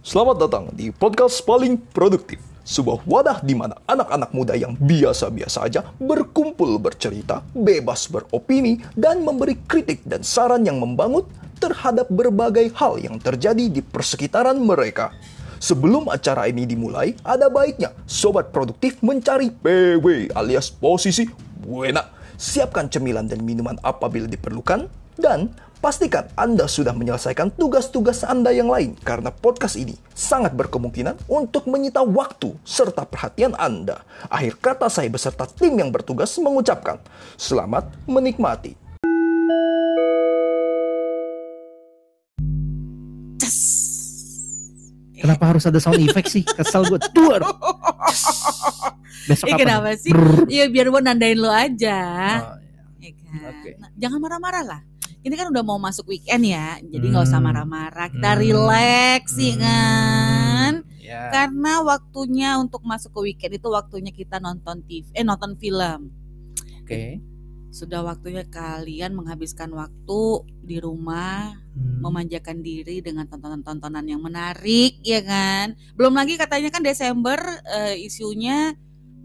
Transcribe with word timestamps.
Selamat 0.00 0.40
datang 0.40 0.72
di 0.72 0.88
podcast 0.88 1.44
paling 1.44 1.76
produktif. 1.76 2.40
Sebuah 2.64 3.04
wadah 3.04 3.44
di 3.44 3.52
mana 3.52 3.76
anak-anak 3.84 4.32
muda 4.32 4.56
yang 4.56 4.72
biasa-biasa 4.80 5.68
aja 5.68 5.92
berkumpul 6.00 6.80
bercerita, 6.80 7.44
bebas 7.52 8.08
beropini, 8.08 8.80
dan 8.96 9.20
memberi 9.20 9.60
kritik 9.68 10.00
dan 10.08 10.24
saran 10.24 10.64
yang 10.64 10.80
membangun 10.80 11.28
terhadap 11.60 12.08
berbagai 12.08 12.72
hal 12.80 12.96
yang 12.96 13.20
terjadi 13.20 13.68
di 13.68 13.84
persekitaran 13.84 14.56
mereka. 14.56 15.12
Sebelum 15.60 16.08
acara 16.08 16.48
ini 16.48 16.64
dimulai, 16.64 17.12
ada 17.20 17.52
baiknya 17.52 17.92
sobat 18.08 18.56
produktif 18.56 19.04
mencari 19.04 19.52
PW 19.52 20.32
alias 20.32 20.72
posisi 20.72 21.28
buena. 21.60 22.08
Siapkan 22.40 22.88
cemilan 22.88 23.28
dan 23.28 23.44
minuman 23.44 23.76
apabila 23.84 24.24
diperlukan 24.24 24.88
dan 25.16 25.50
Pastikan 25.80 26.28
Anda 26.36 26.68
sudah 26.68 26.92
menyelesaikan 26.92 27.56
tugas-tugas 27.56 28.20
Anda 28.20 28.52
yang 28.52 28.68
lain 28.68 29.00
karena 29.00 29.32
podcast 29.32 29.80
ini 29.80 29.96
sangat 30.12 30.52
berkemungkinan 30.52 31.24
untuk 31.24 31.64
menyita 31.72 32.04
waktu 32.04 32.52
serta 32.68 33.08
perhatian 33.08 33.56
Anda. 33.56 34.04
Akhir 34.28 34.60
kata 34.60 34.92
saya 34.92 35.08
beserta 35.08 35.48
tim 35.48 35.80
yang 35.80 35.88
bertugas 35.88 36.36
mengucapkan 36.36 37.00
selamat 37.40 37.88
menikmati. 38.04 38.76
Kenapa 45.16 45.52
harus 45.52 45.64
ada 45.64 45.80
sound 45.80 46.00
effect 46.00 46.28
sih? 46.28 46.44
Kesel 46.44 46.92
gue. 46.92 47.00
Duar. 47.16 47.40
Besok 49.28 49.48
Iya 49.48 49.54
apa? 49.56 49.60
kenapa 49.64 49.88
nih? 49.92 50.00
sih? 50.00 50.12
Iya 50.48 50.64
biar 50.68 50.86
gue 50.92 51.00
nandain 51.00 51.40
lo 51.40 51.48
aja. 51.48 52.00
Oh, 52.52 52.56
Ya 53.00 53.16
kan? 53.16 53.48
Oke. 53.48 53.70
Nah, 53.80 53.88
jangan 53.96 54.18
marah-marah 54.20 54.64
lah. 54.64 54.80
Ini 55.20 55.34
kan 55.36 55.52
udah 55.52 55.60
mau 55.60 55.76
masuk 55.76 56.08
weekend 56.08 56.48
ya, 56.48 56.80
jadi 56.80 57.04
nggak 57.12 57.28
usah 57.28 57.38
Hmm. 57.38 57.52
marah-marah. 57.52 58.08
Kita 58.08 58.30
Hmm. 58.32 58.40
relax 58.40 59.22
sih 59.36 59.52
Hmm. 59.52 59.62
kan. 59.62 60.72
ya. 61.00 61.26
Karena 61.34 61.82
waktunya 61.82 62.54
untuk 62.56 62.86
masuk 62.86 63.10
ke 63.10 63.20
weekend 63.26 63.58
itu 63.58 63.66
waktunya 63.66 64.14
kita 64.14 64.38
nonton 64.38 64.86
TV, 64.86 65.10
eh 65.10 65.26
nonton 65.26 65.58
film. 65.58 66.14
Oke. 66.80 67.18
Sudah 67.70 68.02
waktunya 68.02 68.46
kalian 68.46 69.18
menghabiskan 69.18 69.74
waktu 69.74 70.22
di 70.62 70.78
rumah, 70.78 71.58
Hmm. 71.74 71.98
memanjakan 72.02 72.62
diri 72.62 73.02
dengan 73.02 73.26
tontonan-tontonan 73.26 74.06
yang 74.06 74.22
menarik, 74.22 75.02
ya 75.02 75.18
kan? 75.22 75.74
Belum 75.98 76.14
lagi 76.14 76.38
katanya 76.38 76.70
kan 76.70 76.82
Desember 76.82 77.38
eh, 77.66 77.98
isunya 77.98 78.74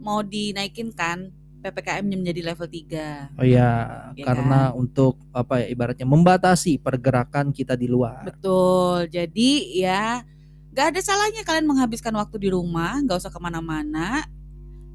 mau 0.02 0.26
dinaikin 0.26 0.90
kan 0.90 1.30
PPKM 1.66 2.06
menjadi 2.06 2.42
level 2.46 2.70
3. 2.70 3.42
Oh 3.42 3.46
iya, 3.46 3.70
Ya 4.14 4.22
karena 4.22 4.70
untuk 4.78 5.18
apa 5.34 5.66
ya 5.66 5.74
ibaratnya 5.74 6.06
membatasi 6.06 6.78
pergerakan 6.78 7.50
kita 7.50 7.74
di 7.74 7.90
luar. 7.90 8.22
Betul. 8.30 9.10
Jadi 9.10 9.82
ya 9.82 10.22
nggak 10.70 10.86
ada 10.94 11.02
salahnya 11.02 11.42
kalian 11.42 11.66
menghabiskan 11.66 12.14
waktu 12.14 12.38
di 12.38 12.50
rumah, 12.54 13.02
nggak 13.02 13.18
usah 13.18 13.34
ke 13.34 13.40
mana-mana, 13.42 14.22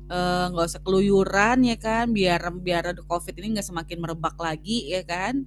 eh, 0.07 0.47
nggak 0.55 0.67
usah 0.71 0.81
keluyuran 0.87 1.67
ya 1.67 1.75
kan, 1.75 2.15
biar 2.15 2.39
biar 2.55 2.95
COVID 3.03 3.35
ini 3.43 3.59
nggak 3.59 3.67
semakin 3.67 3.99
merebak 3.99 4.39
lagi 4.39 4.95
ya 4.95 5.03
kan. 5.03 5.43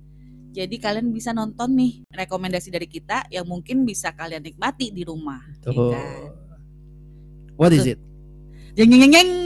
Jadi 0.53 0.75
kalian 0.77 1.09
bisa 1.09 1.31
nonton 1.33 1.73
nih 1.73 2.05
rekomendasi 2.13 2.69
dari 2.69 2.85
kita 2.85 3.25
yang 3.33 3.47
mungkin 3.47 3.87
bisa 3.87 4.13
kalian 4.13 4.43
nikmati 4.43 4.91
di 4.91 5.01
rumah. 5.07 5.41
ya 5.63 5.71
kan? 5.71 6.29
What 7.55 7.71
is 7.71 7.87
it? 7.87 7.97
Jeng 8.75 8.91
jeng 8.91 9.07
jeng 9.07 9.13
jeng. 9.13 9.42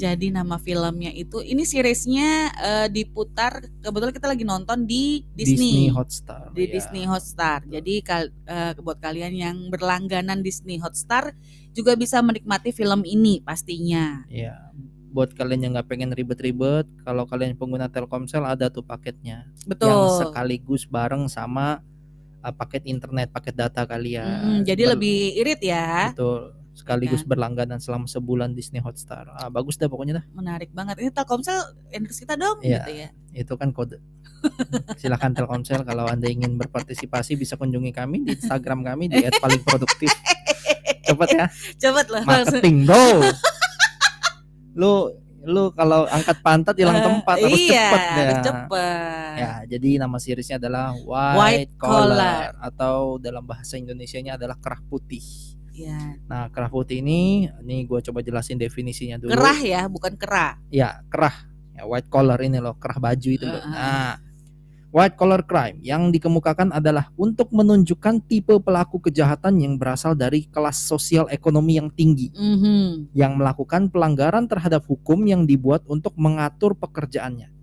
Jadi 0.00 0.32
nama 0.32 0.56
filmnya 0.56 1.12
itu 1.12 1.44
ini 1.44 1.68
seriesnya 1.68 2.48
eh, 2.56 2.88
diputar 2.88 3.60
kebetulan 3.84 4.16
kita 4.16 4.28
lagi 4.32 4.48
nonton 4.48 4.88
di 4.88 5.28
Disney. 5.36 5.92
Hotstar. 5.92 6.48
di 6.56 6.64
ya. 6.64 6.72
Disney 6.72 7.04
Hotstar. 7.04 7.68
Jadi 7.68 8.00
kal- 8.00 8.32
eh, 8.48 8.72
buat 8.80 8.96
kalian 8.96 9.36
yang 9.36 9.56
berlangganan 9.68 10.40
Disney 10.40 10.80
Hotstar 10.80 11.36
juga 11.76 12.00
bisa 12.00 12.24
menikmati 12.24 12.72
film 12.72 13.04
ini 13.04 13.44
pastinya. 13.44 14.24
Iya. 14.32 14.72
Buat 15.12 15.36
kalian 15.36 15.68
yang 15.68 15.72
nggak 15.76 15.90
pengen 15.90 16.14
ribet-ribet, 16.14 16.86
kalau 17.02 17.26
kalian 17.26 17.58
pengguna 17.58 17.90
Telkomsel 17.90 18.46
ada 18.46 18.70
tuh 18.70 18.80
paketnya 18.80 19.44
yang 19.44 19.68
Betul. 19.68 20.22
sekaligus 20.22 20.86
bareng 20.86 21.26
sama 21.26 21.82
uh, 22.40 22.54
paket 22.54 22.86
internet, 22.86 23.28
paket 23.28 23.58
data 23.58 23.82
kalian. 23.84 24.24
Mm-mm, 24.24 24.58
jadi 24.64 24.82
Ber- 24.86 24.90
lebih 24.96 25.18
irit 25.34 25.60
ya. 25.60 26.14
betul 26.14 26.56
sekaligus 26.80 27.20
Kan? 27.20 27.28
berlangganan 27.28 27.76
selama 27.76 28.04
sebulan 28.04 28.52
Disney 28.52 28.78
Hotstar. 28.78 29.28
Ah, 29.30 29.46
bagus 29.46 29.76
dah 29.76 29.86
pokoknya 29.86 30.18
dah. 30.18 30.24
Menarik 30.32 30.70
banget. 30.70 30.96
Ini 30.98 31.10
Telkomsel 31.10 31.60
endorse 31.88 32.18
kita 32.18 32.34
dong 32.34 32.58
Iya. 32.60 32.80
gitu 32.80 32.90
ya. 32.96 33.08
Itu 33.36 33.52
kan 33.54 33.70
kode. 33.70 34.00
Silakan 34.96 35.32
Telkomsel 35.32 35.82
kalau 35.82 36.04
Anda 36.04 36.26
ingin 36.26 36.56
berpartisipasi 36.56 37.36
bisa 37.36 37.54
kunjungi 37.54 37.90
kami 37.90 38.24
di 38.24 38.34
Instagram 38.34 38.80
kami 38.82 39.06
di 39.06 39.20
@palingproduktif. 39.30 40.08
Cepet 41.02 41.28
ya, 41.30 41.46
Coba 41.80 42.00
lah 42.08 42.22
marketing 42.22 42.86
bro. 42.86 43.20
lu 44.72 44.94
lu 45.40 45.72
kalau 45.72 46.04
angkat 46.06 46.36
pantat 46.40 46.76
hilang 46.76 47.00
Eh, 47.00 47.02
tempat 47.02 47.36
harus 47.40 47.56
iya, 47.58 47.72
cepet 47.88 48.00
harus 48.06 48.20
ya. 48.30 48.42
cepet. 48.44 49.34
Ya, 49.34 49.52
jadi 49.66 49.88
nama 49.98 50.16
seriesnya 50.16 50.60
adalah 50.60 50.92
White, 50.94 51.36
White 51.40 51.72
collar, 51.74 52.04
Collar. 52.12 52.48
atau 52.60 52.94
dalam 53.16 53.42
bahasa 53.42 53.74
Indonesianya 53.74 54.36
adalah 54.36 54.60
kerah 54.60 54.84
putih. 54.84 55.24
Iya. 55.80 56.00
Nah, 56.28 56.52
kerah 56.52 56.68
putih 56.68 57.00
ini, 57.00 57.48
ini 57.64 57.88
gue 57.88 58.00
coba 58.04 58.20
jelasin 58.20 58.60
definisinya 58.60 59.16
dulu. 59.16 59.32
Kerah 59.32 59.58
ya, 59.64 59.82
bukan 59.88 60.12
kera. 60.20 60.60
Ya, 60.68 61.00
kerah. 61.08 61.48
Ya, 61.72 61.88
white 61.88 62.12
collar 62.12 62.36
ini 62.44 62.60
loh, 62.60 62.76
kerah 62.76 63.00
baju 63.00 63.28
itu 63.32 63.46
loh. 63.48 63.56
Heeh. 63.64 63.72
Nah, 63.72 64.20
white 64.90 65.14
collar 65.16 65.46
crime 65.46 65.78
yang 65.80 66.10
dikemukakan 66.10 66.74
adalah 66.74 67.08
untuk 67.14 67.48
menunjukkan 67.54 68.26
tipe 68.26 68.58
pelaku 68.58 68.98
kejahatan 68.98 69.56
yang 69.62 69.74
berasal 69.78 70.18
dari 70.18 70.44
kelas 70.50 70.76
sosial 70.76 71.30
ekonomi 71.30 71.78
yang 71.78 71.88
tinggi 71.94 72.34
Mhm. 72.34 73.14
yang 73.14 73.38
melakukan 73.38 73.86
pelanggaran 73.88 74.50
terhadap 74.50 74.82
hukum 74.90 75.22
yang 75.24 75.46
dibuat 75.46 75.86
untuk 75.86 76.12
mengatur 76.18 76.74
pekerjaannya. 76.74 77.59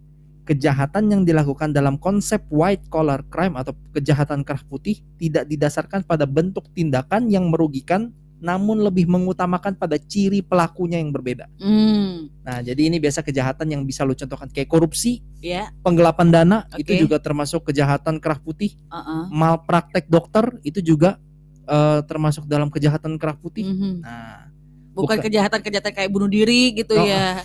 Kejahatan 0.48 1.12
yang 1.12 1.22
dilakukan 1.28 1.76
dalam 1.76 2.00
konsep 2.00 2.40
white 2.48 2.88
collar 2.88 3.20
crime 3.28 3.60
atau 3.60 3.76
kejahatan 3.92 4.48
kerah 4.48 4.64
putih 4.64 5.04
tidak 5.20 5.44
didasarkan 5.44 6.08
pada 6.08 6.24
bentuk 6.24 6.72
tindakan 6.72 7.28
yang 7.28 7.52
merugikan 7.52 8.16
namun 8.38 8.80
lebih 8.86 9.10
mengutamakan 9.10 9.74
pada 9.74 9.98
ciri 9.98 10.46
pelakunya 10.46 11.02
yang 11.02 11.10
berbeda. 11.10 11.50
Hmm, 11.58 12.30
Nah, 12.46 12.62
jadi 12.64 12.88
ini 12.88 13.02
biasa 13.02 13.26
kejahatan 13.26 13.66
yang 13.76 13.82
bisa 13.84 14.06
lu 14.06 14.14
contohkan 14.14 14.48
kayak 14.48 14.70
korupsi, 14.70 15.20
ya. 15.42 15.74
penggelapan 15.82 16.30
dana 16.30 16.58
Oke. 16.70 16.86
itu 16.86 17.10
juga 17.10 17.18
termasuk 17.18 17.68
kejahatan 17.68 18.22
kerah 18.22 18.38
putih, 18.40 18.78
Heeh. 18.88 19.24
malpraktek 19.34 20.08
dokter 20.08 20.54
itu 20.64 20.80
juga 20.80 21.20
eh, 21.68 22.00
termasuk 22.08 22.48
dalam 22.48 22.72
kejahatan 22.72 23.20
kerah 23.20 23.36
putih. 23.36 23.68
Mhm. 23.68 24.00
Nah, 24.00 24.48
Bukan 24.96 25.20
kejahatan-kejahatan 25.20 25.92
kayak 25.92 26.10
bunuh 26.10 26.32
diri 26.32 26.72
gitu 26.72 26.96
Oh, 26.96 27.04
ya. 27.04 27.44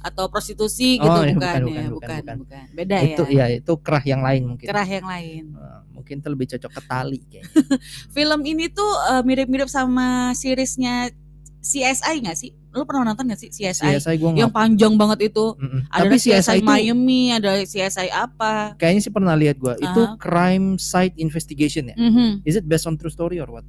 Atau 0.00 0.32
prostitusi 0.32 0.96
Oh, 0.96 1.04
gitu 1.04 1.18
iya, 1.28 1.34
bukan, 1.36 1.36
bukan, 1.36 1.60
ya, 1.60 1.60
bukan, 1.60 1.88
bukan, 1.92 2.16
bukan, 2.16 2.36
bukan. 2.44 2.64
Beda 2.72 2.96
itu 3.04 3.22
ya. 3.28 3.44
ya 3.48 3.60
itu 3.60 3.72
kerah 3.84 4.04
yang 4.04 4.22
lain 4.24 4.42
mungkin. 4.48 4.66
Kerah 4.66 4.88
yang 4.88 5.06
lain. 5.06 5.44
Eh, 5.52 5.80
mungkin 5.92 6.14
itu 6.24 6.28
lebih 6.32 6.46
cocok 6.56 6.72
ke 6.72 6.82
tali 6.88 7.20
kayaknya. 7.28 7.52
Film 8.16 8.40
ini 8.48 8.64
tuh 8.72 8.90
eh, 9.12 9.22
mirip-mirip 9.22 9.68
sama 9.68 10.32
seriesnya 10.32 11.12
CSI 11.60 12.24
nggak 12.24 12.38
sih? 12.40 12.56
Lu 12.72 12.88
pernah 12.88 13.12
nonton 13.12 13.28
nggak 13.28 13.40
sih 13.40 13.50
CSI? 13.52 14.00
CSI 14.00 14.16
gue 14.16 14.30
Yang 14.40 14.52
panjang 14.56 14.94
banget 14.96 15.28
itu. 15.28 15.52
Mm-mm. 15.60 15.84
Ada 15.92 16.08
Tapi 16.08 16.16
CSI, 16.16 16.32
CSI 16.40 16.56
itu 16.56 16.64
Miami, 16.64 17.22
ada 17.36 17.50
CSI 17.60 18.08
apa? 18.08 18.54
kayaknya 18.80 19.00
sih 19.04 19.12
pernah 19.12 19.36
lihat 19.36 19.60
gua. 19.60 19.76
Itu 19.76 20.08
Aha. 20.08 20.16
crime 20.16 20.80
site 20.80 21.12
investigation 21.20 21.92
ya. 21.92 21.96
Mhm. 22.00 22.40
Is 22.48 22.56
it 22.56 22.64
based 22.64 22.88
on 22.88 22.96
true 22.96 23.12
story 23.12 23.36
or 23.36 23.52
what? 23.52 23.66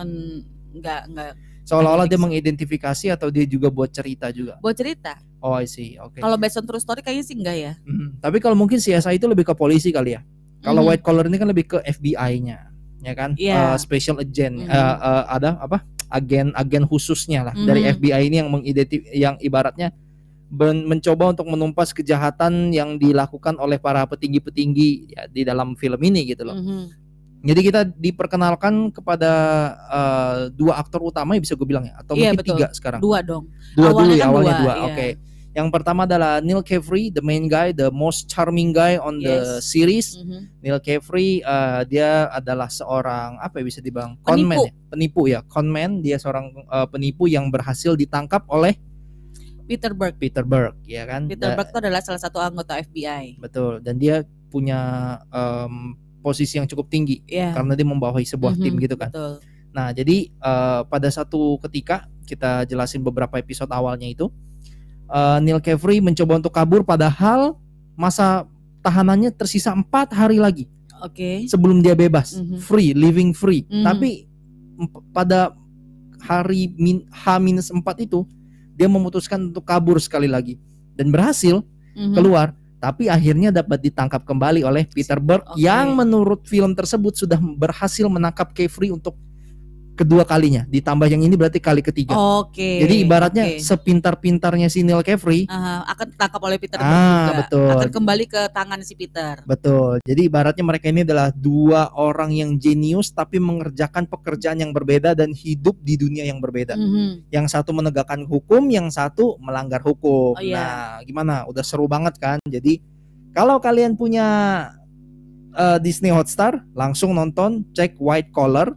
En- 0.00 0.48
Nggak, 0.74 1.02
nggak. 1.06 1.32
Seolah-olah 1.64 2.04
dia 2.04 2.20
mengidentifikasi 2.20 3.06
atau 3.08 3.32
dia 3.32 3.48
juga 3.48 3.72
buat 3.72 3.88
cerita 3.88 4.28
juga. 4.28 4.60
Buat 4.60 4.76
cerita. 4.76 5.16
Oh, 5.40 5.56
I 5.56 5.64
see. 5.64 5.96
Oke. 5.96 6.20
Kalau 6.20 6.36
based 6.36 6.60
on 6.60 6.64
true 6.64 6.76
story 6.76 7.00
kayaknya 7.00 7.24
sih 7.24 7.36
enggak 7.36 7.56
ya. 7.56 7.72
Mhm. 7.84 8.20
Tapi 8.20 8.36
kalau 8.36 8.52
mungkin 8.52 8.76
CSI 8.76 9.16
itu 9.16 9.24
lebih 9.24 9.48
ke 9.48 9.56
polisi 9.56 9.88
kali 9.88 10.12
ya. 10.12 10.20
Kalau 10.60 10.84
Mhm. 10.84 10.88
white 10.88 11.04
collar 11.04 11.24
ini 11.24 11.36
kan 11.36 11.48
lebih 11.48 11.64
ke 11.66 11.78
FBI-nya, 11.80 12.58
ya 13.00 13.12
kan? 13.12 13.32
Iya. 13.36 13.72
Eh, 13.72 13.76
special 13.76 14.20
agent, 14.20 14.60
Mhm. 14.60 14.68
eh, 14.68 14.76
eh, 14.96 15.24
ada 15.26 15.56
apa? 15.56 15.80
Agen-agen 16.08 16.84
khususnya 16.84 17.48
lah 17.48 17.54
dari 17.56 17.84
Mhm. 17.84 17.90
FBI 17.98 18.22
ini 18.28 18.36
yang 18.44 18.48
mengidentif, 18.52 19.00
yang 19.10 19.34
ibaratnya 19.40 19.88
ben- 20.46 20.86
mencoba 20.86 21.34
untuk 21.34 21.48
menumpas 21.48 21.90
kejahatan 21.90 22.70
yang 22.70 22.94
dilakukan 22.94 23.58
oleh 23.58 23.76
para 23.76 24.04
petinggi-petinggi 24.06 24.88
ya, 25.10 25.26
di 25.26 25.42
dalam 25.42 25.74
film 25.74 25.98
ini 25.98 26.28
gitu 26.28 26.44
loh. 26.44 26.54
Mhm. 26.54 26.84
Jadi 27.44 27.60
kita 27.60 27.80
diperkenalkan 27.84 28.88
kepada 28.88 29.32
eh, 29.86 30.36
dua 30.50 30.80
aktor 30.80 31.04
utama 31.04 31.36
ya 31.36 31.40
bisa 31.40 31.52
gue 31.52 31.68
bilang 31.68 31.84
ya, 31.84 31.94
atau 32.00 32.16
Iya, 32.16 32.32
mungkin 32.32 32.40
betul. 32.40 32.56
tiga 32.56 32.68
sekarang. 32.72 33.00
Dua 33.04 33.20
dong. 33.20 33.52
Dua 33.76 33.92
dulu 33.92 34.00
Awalnya 34.00 34.16
ya 34.16 34.24
kan 34.24 34.30
awalnya 34.32 34.54
dua, 34.54 34.60
dua. 34.60 34.74
iya. 34.74 34.86
Oke. 34.88 35.08
Yang 35.54 35.68
pertama 35.70 36.02
adalah 36.02 36.42
Neil 36.42 36.66
Caffrey, 36.66 37.14
the 37.14 37.22
main 37.22 37.46
guy, 37.46 37.70
the 37.70 37.86
most 37.86 38.26
charming 38.26 38.74
guy 38.74 38.98
on 38.98 39.20
the 39.20 39.38
Yes. 39.38 39.62
series. 39.62 40.18
Mhm. 40.18 40.40
Neil 40.58 40.80
Caffrey 40.80 41.38
eh, 41.40 41.80
dia 41.86 42.26
adalah 42.28 42.66
seorang 42.66 43.38
apa 43.38 43.60
ya 43.60 43.64
bisa 43.64 43.78
dibilang 43.78 44.18
conman 44.18 44.58
ya, 44.58 44.72
penipu 44.88 45.22
ya, 45.28 45.46
conman. 45.46 46.00
Dia 46.00 46.18
seorang 46.18 46.48
eh, 46.50 46.86
penipu 46.88 47.28
yang 47.28 47.48
berhasil 47.48 47.94
ditangkap 47.94 48.42
oleh 48.48 48.74
Peter 49.64 49.92
Berg. 49.92 50.18
Peter 50.18 50.42
Berg, 50.42 50.74
ya 50.82 51.04
kan? 51.04 51.24
Peter 51.24 51.52
Da- 51.52 51.56
Berg 51.56 51.70
itu 51.70 51.78
adalah 51.78 52.00
salah 52.00 52.18
satu 52.18 52.36
anggota 52.36 52.76
FBI. 52.76 53.38
Betul. 53.38 53.78
Dan 53.78 53.96
dia 53.96 54.20
punya 54.48 54.80
em, 55.30 55.96
posisi 56.24 56.56
yang 56.56 56.64
cukup 56.64 56.88
tinggi 56.88 57.20
Iya. 57.28 57.52
karena 57.52 57.76
dia 57.76 57.84
membawahi 57.84 58.24
sebuah 58.24 58.56
Mhm, 58.56 58.62
tim 58.64 58.74
gitu 58.80 58.96
kan. 58.96 59.12
Betul. 59.12 59.44
Nah, 59.70 59.92
jadi 59.92 60.32
eh, 60.32 60.80
pada 60.88 61.08
satu 61.08 61.60
ketika 61.60 62.08
kita 62.24 62.64
jelasin 62.64 63.04
beberapa 63.04 63.36
episode 63.36 63.68
awalnya 63.68 64.08
itu 64.08 64.32
eh, 65.04 65.38
Neil 65.44 65.60
Caffrey 65.60 66.00
mencoba 66.00 66.40
untuk 66.40 66.50
kabur 66.50 66.80
padahal 66.80 67.60
masa 67.92 68.48
tahanannya 68.80 69.28
tersisa 69.30 69.70
empat 69.70 70.10
hari 70.10 70.40
lagi 70.40 70.64
Oke. 70.98 71.44
sebelum 71.44 71.78
dia 71.78 71.92
bebas, 71.92 72.40
Mhm. 72.40 72.56
free, 72.58 72.96
living 72.96 73.36
free. 73.36 73.68
Mhm. 73.68 73.84
Tapi 73.84 74.10
emp- 74.80 75.04
pada 75.12 75.52
hari 76.18 76.72
min, 76.74 77.04
H-4 77.12 77.68
itu 78.00 78.24
dia 78.72 78.88
memutuskan 78.88 79.52
untuk 79.52 79.62
kabur 79.62 80.00
sekali 80.00 80.24
lagi 80.26 80.56
dan 80.96 81.12
berhasil 81.12 81.60
Mhm. 81.92 82.14
keluar 82.16 82.56
tapi 82.84 83.08
akhirnya 83.08 83.48
dapat 83.48 83.80
ditangkap 83.80 84.28
kembali 84.28 84.60
oleh 84.60 84.84
Peter 84.84 85.16
Berg 85.16 85.40
Oke. 85.48 85.64
yang 85.64 85.96
menurut 85.96 86.44
film 86.44 86.76
tersebut 86.76 87.16
sudah 87.16 87.40
berhasil 87.40 88.04
menangkap 88.12 88.52
Caffrey 88.52 88.92
untuk 88.92 89.16
kedua 89.94 90.26
kalinya 90.26 90.66
ditambah 90.66 91.06
yang 91.06 91.22
ini 91.22 91.34
berarti 91.34 91.58
kali 91.58 91.78
ketiga 91.78 92.12
Oke. 92.12 92.82
jadi 92.82 92.94
ibaratnya 93.00 93.44
oke. 93.46 93.62
sepintar-pintarnya 93.62 94.66
si 94.66 94.82
Neil 94.82 95.00
Caffrey 95.00 95.46
Aha, 95.46 95.86
akan 95.86 96.06
ditangkap 96.10 96.40
oleh 96.42 96.58
Peter 96.58 96.78
Ah, 96.78 96.84
juga. 97.30 97.32
betul. 97.46 97.70
Akan 97.70 97.90
kembali 97.94 98.24
ke 98.26 98.42
tangan 98.50 98.80
si 98.82 98.94
Peter. 98.94 99.40
betul 99.46 100.02
jadi 100.02 100.20
ibaratnya 100.26 100.64
mereka 100.66 100.90
ini 100.90 101.02
adalah 101.02 101.30
dua 101.30 101.94
orang 101.94 102.34
yang 102.34 102.58
jenius 102.58 103.08
tapi 103.08 103.38
mengerjakan 103.38 104.04
pekerjaan 104.04 104.58
yang 104.58 104.74
berbeda 104.74 105.14
dan 105.14 105.30
hidup 105.30 105.78
di 105.78 105.94
dunia 105.94 106.26
yang 106.26 106.42
berbeda 106.42 106.74
Mhm. 106.74 107.30
yang 107.30 107.46
satu 107.46 107.70
menegakkan 107.70 108.26
hukum 108.26 108.66
yang 108.68 108.90
satu 108.90 109.38
melanggar 109.38 109.78
hukum 109.80 110.34
Oh, 110.34 110.42
iya. 110.42 110.58
nah 110.58 110.74
gimana 111.00 111.46
udah 111.46 111.62
seru 111.62 111.86
banget 111.86 112.18
kan 112.18 112.42
jadi 112.44 112.82
kalau 113.30 113.58
kalian 113.58 113.94
punya 113.94 114.26
eh, 115.54 115.78
Disney 115.78 116.10
Hotstar 116.10 116.66
langsung 116.74 117.14
nonton 117.14 117.62
cek 117.70 117.94
White 117.98 118.34
Collar 118.34 118.74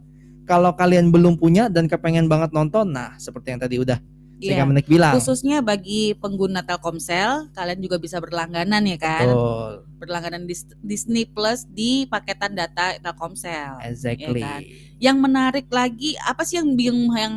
kalau 0.48 0.72
kalian 0.72 1.12
belum 1.12 1.36
punya 1.36 1.68
dan 1.68 1.84
kepengen 1.84 2.24
banget 2.26 2.50
nonton 2.50 2.88
nah 2.88 3.12
seperti 3.20 3.52
yang 3.52 3.60
tadi 3.60 3.76
udah 3.78 4.00
Iya. 4.38 4.62
Kamenik 4.62 4.86
bilang 4.86 5.18
Khususnya 5.18 5.58
bagi 5.66 6.14
pengguna 6.14 6.62
Telkomsel, 6.62 7.50
kalian 7.50 7.82
juga 7.82 7.98
bisa 7.98 8.22
berlangganan 8.22 8.86
ya 8.86 8.94
kan? 8.94 9.26
betul 9.26 9.72
Berlangganan 9.98 10.46
Dis- 10.46 10.78
Disney 10.78 11.26
Plus 11.26 11.66
di 11.66 12.06
paketan 12.06 12.54
data 12.54 12.94
Telkomsel. 13.02 13.82
exactly 13.82 14.38
Iya 14.38 14.46
kan? 14.46 14.60
Yang 15.02 15.16
menarik 15.18 15.66
lagi 15.74 16.14
apa 16.22 16.46
sih 16.46 16.62
yang 16.62 16.70
yang, 16.78 16.98
yang 17.18 17.34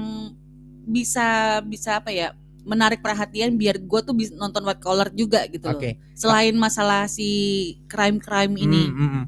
bisa 0.86 1.26
bisa 1.66 1.98
apa 1.98 2.14
ya? 2.14 2.38
Menarik 2.62 3.02
perhatian 3.02 3.58
biar 3.58 3.82
gue 3.82 4.00
tuh 4.06 4.14
bisa 4.14 4.38
nonton 4.38 4.62
White 4.62 4.86
Collar 4.86 5.10
juga 5.10 5.50
gitu 5.50 5.66
loh. 5.66 5.82
oke 5.82 5.98
Selain 6.14 6.54
masalah 6.54 7.10
si 7.10 7.30
crime-crime 7.90 8.54
ini, 8.62 8.84
Hmm, 8.94 9.10
hmm, 9.10 9.24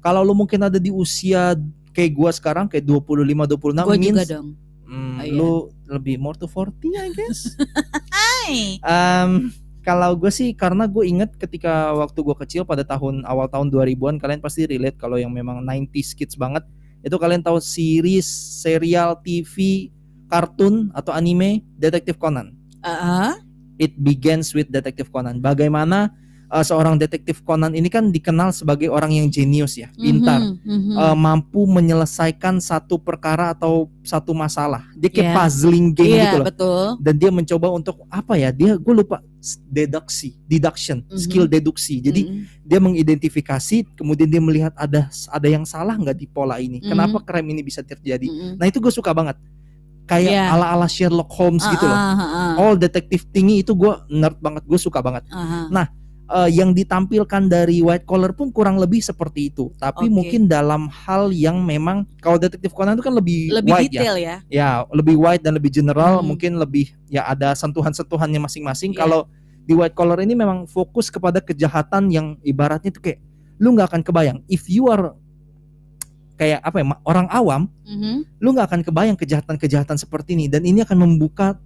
kalau 0.00 0.24
lu 0.24 0.32
mungkin 0.32 0.64
ada 0.64 0.80
di 0.80 0.88
usia 0.88 1.52
kayak 1.90 2.12
gua 2.12 2.30
sekarang 2.30 2.66
kayak 2.66 2.84
25 2.84 3.46
26 3.46 3.82
gue 3.82 3.98
juga 4.00 4.24
dong. 4.26 4.48
hmm, 4.84 5.14
Oh, 5.16 5.22
iya. 5.22 5.32
lu 5.32 5.52
lebih 5.86 6.16
more 6.16 6.34
to 6.34 6.46
40 6.46 6.70
I 6.96 7.08
guess 7.10 7.54
Hai. 8.16 8.78
Um, 8.82 9.50
kalau 9.80 10.12
gue 10.12 10.28
sih 10.28 10.52
karena 10.52 10.84
gue 10.84 11.04
inget 11.04 11.32
ketika 11.34 11.90
waktu 11.92 12.20
gue 12.20 12.36
kecil 12.38 12.62
pada 12.64 12.82
tahun 12.82 13.24
awal 13.24 13.46
tahun 13.46 13.68
2000-an 13.68 14.16
kalian 14.16 14.40
pasti 14.40 14.64
relate 14.64 14.96
kalau 14.96 15.16
yang 15.16 15.30
memang 15.30 15.62
90s 15.62 16.12
kids 16.12 16.36
banget 16.36 16.62
itu 17.00 17.16
kalian 17.16 17.40
tahu 17.40 17.56
series, 17.58 18.28
serial 18.60 19.16
TV, 19.18 19.88
kartun 20.26 20.92
atau 20.92 21.10
anime 21.10 21.64
Detektif 21.74 22.20
Conan. 22.20 22.52
Ah, 22.80 23.40
It 23.76 23.96
begins 23.96 24.52
with 24.52 24.68
Detektif 24.68 25.08
Conan. 25.08 25.40
Bagaimana 25.40 26.12
uh, 26.50 26.60
seorang 26.60 26.98
detektif 26.98 27.40
Conan 27.40 27.72
ini 27.72 27.86
kan 27.86 28.10
dikenal 28.10 28.50
sebagai 28.50 28.90
orang 28.90 29.14
yang 29.14 29.30
jenius 29.30 29.78
ya, 29.78 29.88
pintar, 29.94 30.42
mhm, 30.42 30.58
mhm. 30.66 30.94
uh, 30.98 31.16
mampu 31.16 31.64
menyelesaikan 31.64 32.58
satu 32.58 32.98
perkara 32.98 33.54
atau 33.54 33.86
satu 34.02 34.34
masalah. 34.34 34.84
Dia 34.98 35.08
kayak 35.08 35.30
Iya. 35.30 35.36
puzzling 35.38 35.88
game 35.94 36.10
Iya 36.18 36.22
gitu 36.26 36.36
loh 36.42 36.46
betul. 36.50 36.84
dan 36.98 37.14
dia 37.16 37.30
mencoba 37.30 37.66
untuk 37.70 37.96
apa 38.10 38.34
ya 38.34 38.50
dia 38.50 38.74
gue 38.74 38.94
lupa 38.94 39.22
deduksi 39.70 40.36
deduction 40.44 41.00
Mhm. 41.06 41.16
skill 41.16 41.46
deduksi 41.48 42.02
jadi 42.02 42.22
Mhm. 42.28 42.42
dia 42.60 42.78
mengidentifikasi 42.78 43.76
kemudian 43.96 44.28
dia 44.28 44.42
melihat 44.42 44.72
ada 44.76 45.08
ada 45.08 45.48
yang 45.48 45.64
salah 45.64 45.96
nggak 45.96 46.16
di 46.16 46.26
pola 46.28 46.60
ini 46.60 46.80
Mhm. 46.80 46.88
kenapa 46.90 47.16
crime 47.24 47.54
ini 47.54 47.62
bisa 47.62 47.80
terjadi 47.80 48.28
Mhm. 48.28 48.60
nah 48.60 48.68
itu 48.68 48.76
gue 48.76 48.92
suka 48.92 49.14
banget 49.14 49.40
kayak 50.04 50.32
Iya. 50.32 50.44
ala 50.52 50.66
ala 50.74 50.86
Sherlock 50.90 51.30
Holmes 51.32 51.62
gitu 51.64 51.86
loh 51.86 51.94
ah, 51.94 52.18
ah, 52.18 52.52
all 52.58 52.74
detektif 52.76 53.24
tinggi 53.30 53.62
itu 53.62 53.72
gue 53.72 53.92
nerd 54.10 54.36
banget 54.42 54.66
gue 54.66 54.76
suka 54.76 55.00
banget 55.00 55.24
ah, 55.30 55.38
ah. 55.38 55.64
Nah, 55.70 55.86
Eh, 56.30 56.62
yang 56.62 56.70
ditampilkan 56.70 57.50
dari 57.50 57.82
White 57.82 58.06
Collar 58.06 58.30
pun 58.30 58.54
kurang 58.54 58.78
lebih 58.78 59.02
seperti 59.02 59.50
itu 59.50 59.74
tapi 59.82 60.06
Oke. 60.06 60.14
mungkin 60.14 60.46
dalam 60.46 60.86
hal 60.86 61.34
yang 61.34 61.58
memang 61.58 62.06
kalau 62.22 62.38
detektif 62.38 62.70
Conan 62.70 62.94
itu 62.94 63.02
kan 63.02 63.18
lebih, 63.18 63.50
lebih 63.50 63.74
wide 63.74 63.90
ya 63.90 63.98
detail 63.98 64.14
ya. 64.14 64.36
ya 64.46 64.70
lebih 64.94 65.18
wide 65.18 65.42
dan 65.42 65.58
lebih 65.58 65.74
general 65.74 66.22
Hmm. 66.22 66.30
mungkin 66.30 66.54
lebih 66.54 66.94
ya 67.10 67.26
ada 67.26 67.50
sentuhan-sentuhannya 67.58 68.46
masing-masing 68.46 68.94
Iya. 68.94 69.02
kalau 69.02 69.26
di 69.66 69.74
white 69.74 69.98
collar 69.98 70.22
ini 70.22 70.38
memang 70.38 70.70
fokus 70.70 71.10
kepada 71.10 71.42
kejahatan 71.42 72.14
yang 72.14 72.38
ibaratnya 72.46 72.94
itu 72.94 73.02
kayak 73.02 73.18
lu 73.58 73.74
nggak 73.74 73.90
akan 73.90 74.02
kebayang 74.06 74.38
if 74.46 74.70
you 74.70 74.86
are 74.86 75.18
kayak 76.38 76.62
apa 76.62 76.78
ya 76.78 76.84
orang 77.10 77.26
awam 77.34 77.66
Mhm. 77.90 78.38
lu 78.38 78.54
nggak 78.54 78.70
akan 78.70 78.80
kebayang 78.86 79.18
kejahatan-kejahatan 79.18 79.98
seperti 79.98 80.38
ini 80.38 80.46
dan 80.46 80.62
ini 80.62 80.86
akan 80.86 80.94
membuka 80.94 81.58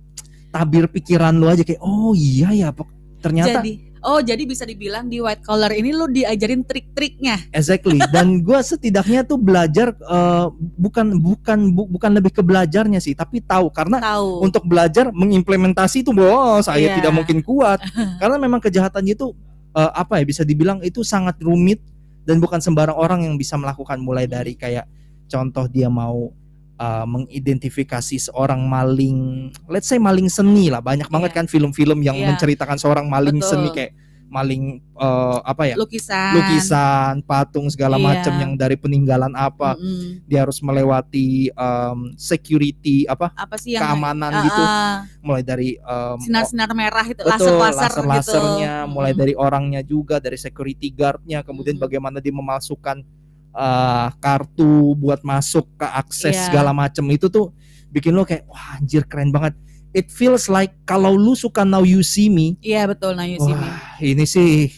tabir 0.48 0.88
pikiran 0.88 1.36
lu 1.36 1.52
aja 1.52 1.60
kayak 1.60 1.84
oh 1.84 2.16
iya 2.16 2.48
ya 2.56 2.72
ternyata 3.20 3.60
Jadi, 3.60 3.93
oh 4.04 4.20
jadi 4.20 4.40
bisa 4.42 4.62
dibilang 4.62 5.08
di 5.08 5.18
white 5.18 5.40
collar 5.40 5.68
ini 5.70 5.90
lu 5.90 6.06
diajarin 6.06 6.60
trik-triknya. 6.60 7.40
exactly 7.50 7.96
dan 8.14 8.40
gua 8.40 8.60
setidaknya 8.60 9.24
tuh 9.24 9.36
belajar 9.36 9.92
eh, 9.92 10.46
bukan 10.76 11.16
bukan 11.16 11.58
bu- 11.70 11.88
bukan 11.88 12.10
lebih 12.12 12.30
ke 12.30 12.40
belajarnya 12.40 12.98
sih 12.98 13.12
tapi 13.12 13.40
tahu 13.40 13.68
karena 13.68 13.98
Tahu. 13.98 14.44
untuk 14.44 14.62
belajar 14.62 15.08
mengimplementasi 15.08 16.02
itu 16.02 16.12
wow 16.12 16.60
saya 16.60 16.84
Iya. 16.84 17.00
tidak 17.00 17.12
mungkin 17.14 17.40
kuat 17.40 17.80
karena 18.20 18.36
memang 18.36 18.60
kejahatannya 18.60 19.14
itu 19.14 19.32
eh, 19.72 19.90
apa 19.90 20.20
ya 20.20 20.24
bisa 20.24 20.42
dibilang 20.42 20.78
itu 20.80 21.00
sangat 21.00 21.40
rumit 21.40 21.80
dan 22.24 22.38
bukan 22.38 22.60
sembarang 22.60 22.94
orang 22.94 23.20
yang 23.22 23.34
bisa 23.34 23.56
melakukan 23.56 23.96
mulai 23.98 24.24
dari 24.24 24.52
kayak 24.54 24.84
contoh 25.24 25.64
dia 25.66 25.88
mau 25.88 26.28
eh, 26.74 27.06
mengidentifikasi 27.06 28.16
seorang 28.20 28.62
maling 28.62 29.48
let's 29.66 29.86
say 29.86 29.98
maling 29.98 30.26
seni 30.26 30.68
lah 30.68 30.80
banyak 30.80 31.06
banget 31.06 31.30
Iya. 31.30 31.38
kan 31.38 31.46
film-film 31.46 32.00
yang 32.00 32.16
Iya. 32.16 32.32
menceritakan 32.32 32.76
seorang 32.76 33.06
maling 33.06 33.38
Betul. 33.38 33.50
seni 33.50 33.70
kayak 33.70 33.92
maling 34.26 34.82
eh, 34.98 35.38
apa 35.46 35.62
ya 35.64 35.78
lukisan. 35.78 36.34
lukisan 36.34 37.22
patung 37.22 37.70
segala 37.70 37.94
Iya. 37.94 38.02
macam 38.04 38.34
yang 38.34 38.52
dari 38.54 38.74
peninggalan 38.74 39.30
apa 39.30 39.78
Mm-mm. 39.78 40.26
dia 40.26 40.42
harus 40.42 40.58
melewati 40.58 41.48
em, 41.48 41.98
security 42.18 43.06
apa 43.06 43.30
Apa 43.32 43.54
sih 43.54 43.78
yang 43.78 43.86
keamanan 43.86 44.32
Ah, 44.32 44.42
gitu 44.42 44.62
ah, 44.62 44.94
mulai 45.22 45.42
dari 45.42 45.78
em, 45.78 46.18
sinar-sinar 46.18 46.66
merah 46.74 47.06
itu 47.06 47.22
betul 47.22 47.30
laser-laser 47.30 47.90
gitu. 47.94 48.10
laser-lasernya 48.10 48.72
mulai 48.84 49.14
Mm-mm. 49.14 49.22
dari 49.22 49.34
orangnya 49.38 49.80
juga 49.80 50.18
dari 50.18 50.34
security 50.34 50.90
guardnya 50.90 51.46
kemudian 51.46 51.78
Mm-mm. 51.78 51.86
bagaimana 51.86 52.18
dia 52.18 52.34
memasukkan 52.34 53.06
eh, 53.54 54.08
kartu 54.18 54.66
buat 54.94 55.22
masuk 55.22 55.66
ke 55.74 55.86
akses 55.86 56.34
Iya. 56.34 56.44
segala 56.48 56.70
macam 56.70 57.06
itu 57.08 57.26
tuh 57.26 57.54
bikin 57.88 58.10
lo 58.10 58.22
kayak 58.22 58.44
wah 58.44 58.74
anjir 58.74 59.02
keren 59.04 59.30
banget 59.30 59.54
it 59.90 60.10
feels 60.10 60.46
like 60.48 60.74
kalau 60.82 61.14
lu 61.14 61.32
suka 61.32 61.62
Now 61.62 61.80
You 61.80 62.02
See 62.02 62.26
Me 62.26 62.58
Iya 62.58 62.84
betul 62.84 63.14
nah 63.14 63.22
you 63.22 63.38
see 63.38 63.50
me. 63.50 63.62
wah 63.62 63.78
ini 63.98 64.24
sih 64.24 64.74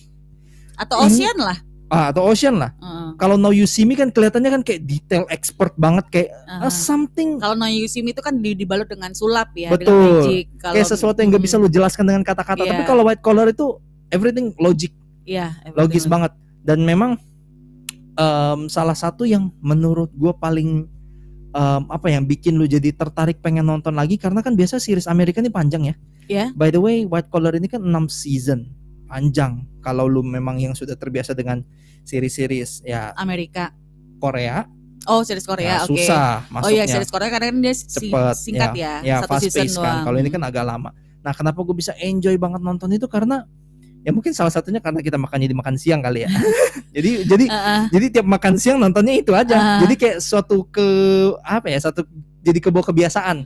Atau 0.75 1.01
ini- 1.01 1.25
Ocean 1.25 1.37
lah. 1.39 1.57
ah, 1.89 2.13
atau 2.13 2.29
Ocean 2.29 2.53
lah 2.55 2.77
Heeh. 2.77 3.09
kalau 3.17 3.35
Now 3.35 3.49
You 3.49 3.65
See 3.65 3.83
Me 3.83 3.95
kan 3.95 4.11
kelihatannya 4.11 4.51
kan 4.51 4.63
kayak 4.63 4.85
detail 4.85 5.25
expert 5.27 5.73
banget 5.75 6.05
kayak 6.11 6.29
Aha. 6.47 6.69
ah, 6.69 6.71
something 6.71 7.41
Kalau 7.41 7.57
no 7.57 7.65
you 7.65 7.87
see 7.87 8.01
me 8.01 8.11
itu 8.11 8.21
kan 8.21 8.37
di- 8.37 8.53
dibalut 8.55 8.85
dengan 8.85 9.09
sulap 9.11 9.49
ya, 9.55 9.71
Betul. 9.71 9.89
dengan 9.89 10.21
magic. 10.21 10.45
Kalau 10.59 10.75
kayak 10.75 10.89
sesuatu 10.91 11.17
yang 11.17 11.31
gak 11.31 11.41
bisa 11.43 11.57
Mm, 11.57 11.63
lu 11.63 11.69
jelaskan 11.71 12.05
dengan 12.05 12.23
kata-kata 12.23 12.61
Iya. 12.61 12.71
tapi 12.71 12.83
kalau 12.85 13.03
white 13.03 13.21
collar 13.21 13.49
itu 13.49 13.81
everything 14.09 14.53
logic 14.57 14.93
Iya, 15.25 15.57
logis 15.73 16.05
everything. 16.05 16.13
banget 16.13 16.33
dan 16.61 16.79
memang 16.83 17.17
em, 18.17 18.61
salah 18.67 18.97
satu 18.97 19.23
yang 19.25 19.53
menurut 19.61 20.11
gue 20.13 20.33
paling 20.37 20.89
em, 21.53 21.83
apa 21.87 22.07
yang 22.09 22.25
bikin 22.25 22.57
lu 22.57 22.65
jadi 22.65 22.93
tertarik 22.93 23.41
pengen 23.41 23.65
nonton 23.65 23.95
lagi 23.95 24.17
karena 24.17 24.41
kan 24.41 24.57
biasa 24.57 24.77
series 24.77 25.07
Amerika 25.07 25.41
ini 25.41 25.49
panjang 25.49 25.93
ya. 25.93 25.95
Ya. 26.27 26.45
By 26.53 26.75
the 26.75 26.83
way, 26.83 27.07
White 27.07 27.31
Collar 27.31 27.55
ini 27.55 27.71
kan 27.71 27.81
6 27.81 27.93
season 28.11 28.67
panjang. 29.07 29.63
Kalau 29.79 30.11
lu 30.11 30.27
memang 30.27 30.59
yang 30.59 30.75
sudah 30.75 30.99
terbiasa 30.99 31.31
dengan 31.33 31.63
series-series 32.03 32.83
ya 32.83 33.15
Amerika. 33.15 33.71
Korea, 34.17 34.65
Oh, 35.07 35.23
series 35.23 35.47
Korea, 35.47 35.69
ya 35.69 35.77
oke. 35.87 35.93
susah 35.95 36.43
Oh 36.51 36.59
masuknya. 36.59 36.83
iya, 36.83 36.85
series 36.89 37.13
Korea 37.13 37.29
karena 37.31 37.47
kan 37.55 37.59
dia 37.63 37.75
Cepet, 37.79 38.35
singkat 38.35 38.71
ya, 38.75 38.93
ya 39.07 39.17
satu 39.23 39.31
fast 39.39 39.43
season 39.47 39.63
pace 39.71 39.77
kan. 39.79 39.97
Kalau 40.03 40.19
ini 40.19 40.31
kan 40.33 40.43
agak 40.43 40.65
lama. 40.67 40.91
Nah, 41.23 41.31
kenapa 41.31 41.63
gue 41.63 41.77
bisa 41.79 41.93
enjoy 42.01 42.35
banget 42.35 42.59
nonton 42.59 42.91
itu 42.91 43.07
karena 43.07 43.47
ya 44.07 44.15
mungkin 44.15 44.31
salah 44.31 44.49
satunya 44.49 44.79
karena 44.79 45.03
kita 45.03 45.19
makannya 45.19 45.51
di 45.51 45.57
makan 45.57 45.75
siang 45.75 45.99
kali 45.99 46.23
ya. 46.23 46.31
jadi 46.95 47.11
jadi 47.27 47.45
Heeh. 47.45 47.83
jadi 47.91 48.07
tiap 48.15 48.27
makan 48.29 48.55
siang 48.55 48.79
nontonnya 48.79 49.19
itu 49.19 49.35
aja 49.35 49.57
Ah. 49.59 49.79
jadi 49.83 49.95
kayak 49.99 50.19
suatu 50.21 50.63
ke 50.65 50.87
apa 51.43 51.67
ya 51.67 51.83
satu 51.83 52.07
jadi 52.41 52.63
kebawa 52.63 52.87
kebiasaan 52.87 53.43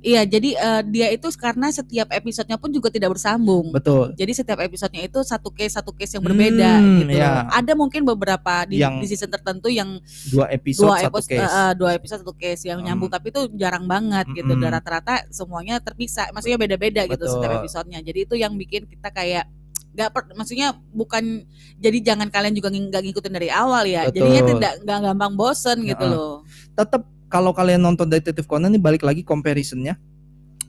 Iya, 0.00 0.24
jadi 0.24 0.56
eh, 0.56 0.82
dia 0.88 1.12
itu 1.12 1.28
karena 1.36 1.68
setiap 1.68 2.08
episodenya 2.08 2.56
pun 2.56 2.72
juga 2.72 2.88
tidak 2.88 3.12
bersambung. 3.12 3.68
Betul. 3.68 4.16
Jadi 4.16 4.32
setiap 4.32 4.56
episodenya 4.56 5.04
itu 5.04 5.20
satu 5.20 5.52
case 5.52 5.76
satu 5.76 5.92
case 5.92 6.16
yang 6.16 6.24
berbeda 6.24 6.72
Hmm, 6.80 7.04
gitu. 7.04 7.20
ya. 7.20 7.44
Ada 7.52 7.76
mungkin 7.76 8.08
beberapa 8.08 8.64
di, 8.64 8.80
Yang 8.80 8.96
di 8.96 9.06
season 9.12 9.28
tertentu 9.28 9.68
yang 9.68 10.00
Dua 10.32 10.48
episode 10.48 10.88
dua 10.88 11.04
satu 11.04 11.20
episode 11.20 11.36
case. 11.44 11.76
dua 11.76 11.90
episode 11.92 12.20
satu 12.24 12.32
case 12.32 12.64
yang 12.64 12.80
Hmm. 12.80 12.86
nyambung 12.88 13.12
tapi 13.12 13.28
itu 13.28 13.44
jarang 13.60 13.84
banget 13.84 14.24
gitu. 14.32 14.48
Mm-mm. 14.48 14.64
Dan 14.64 14.72
rata-rata 14.72 15.28
semuanya 15.28 15.76
terpisah. 15.78 16.32
Maksudnya 16.32 16.56
beda-beda 16.56 17.04
gitu 17.04 17.24
setiap 17.28 17.60
episodenya. 17.60 18.00
Jadi 18.00 18.18
itu 18.24 18.34
yang 18.40 18.56
bikin 18.56 18.88
kita 18.88 19.12
kayak 19.12 19.52
nggak 20.00 20.10
per- 20.16 20.32
maksudnya 20.32 20.72
bukan 20.96 21.44
jadi 21.76 22.00
jangan 22.00 22.32
kalian 22.32 22.56
juga 22.56 22.72
ng- 22.72 22.88
nggak 22.88 23.02
ngikutin 23.04 23.32
dari 23.36 23.52
awal 23.52 23.84
ya. 23.84 24.08
Betul. 24.08 24.24
Jadinya 24.24 24.42
tidak 24.56 24.72
nggak 24.88 24.98
gampang 25.12 25.34
bosen 25.36 25.84
gitu 25.84 26.00
Heeh. 26.08 26.16
loh. 26.16 26.40
Tetap 26.72 27.04
kalau 27.28 27.52
kalian 27.52 27.84
nonton 27.84 28.08
Detektif 28.08 28.48
Conan 28.48 28.72
ini 28.72 28.80
balik 28.80 29.04
lagi 29.04 29.20
comparisonnya. 29.20 30.00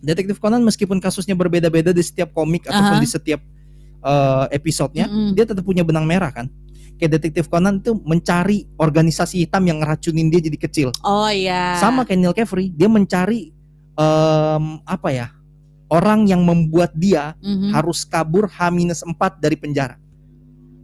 Detektif 0.03 0.38
Conan 0.38 0.59
meskipun 0.61 1.00
kasusnya 1.00 1.33
berbeda-beda 1.33 1.95
di 1.95 2.03
setiap 2.03 2.35
komik 2.35 2.67
ataupun 2.67 3.00
Aha. 3.00 3.03
di 3.03 3.09
setiap 3.09 3.41
eh, 4.01 4.45
episodenya, 4.57 5.05
Mm-mm. 5.05 5.38
dia 5.38 5.45
tetap 5.45 5.61
punya 5.61 5.85
benang 5.85 6.09
merah 6.09 6.33
kan. 6.33 6.50
Kayak 6.97 7.21
Detektif 7.21 7.50
Conan 7.50 7.81
itu 7.81 7.93
mencari 8.01 8.65
organisasi 8.77 9.45
hitam 9.45 9.61
yang 9.65 9.81
ngeracunin 9.81 10.29
dia 10.29 10.41
jadi 10.41 10.57
kecil. 10.57 10.89
Oh 11.01 11.29
iya. 11.29 11.77
Sama 11.77 12.01
kayak 12.05 12.17
Neil 12.17 12.33
Caffrey, 12.33 12.73
dia 12.73 12.89
mencari 12.89 13.53
em, 13.93 14.65
apa 14.85 15.09
ya? 15.09 15.29
Orang 15.91 16.24
yang 16.24 16.41
membuat 16.41 16.95
dia 16.95 17.36
Mhm. 17.43 17.75
harus 17.75 18.07
kabur 18.07 18.48
H-4 18.48 19.03
dari 19.38 19.60
penjara. 19.60 20.00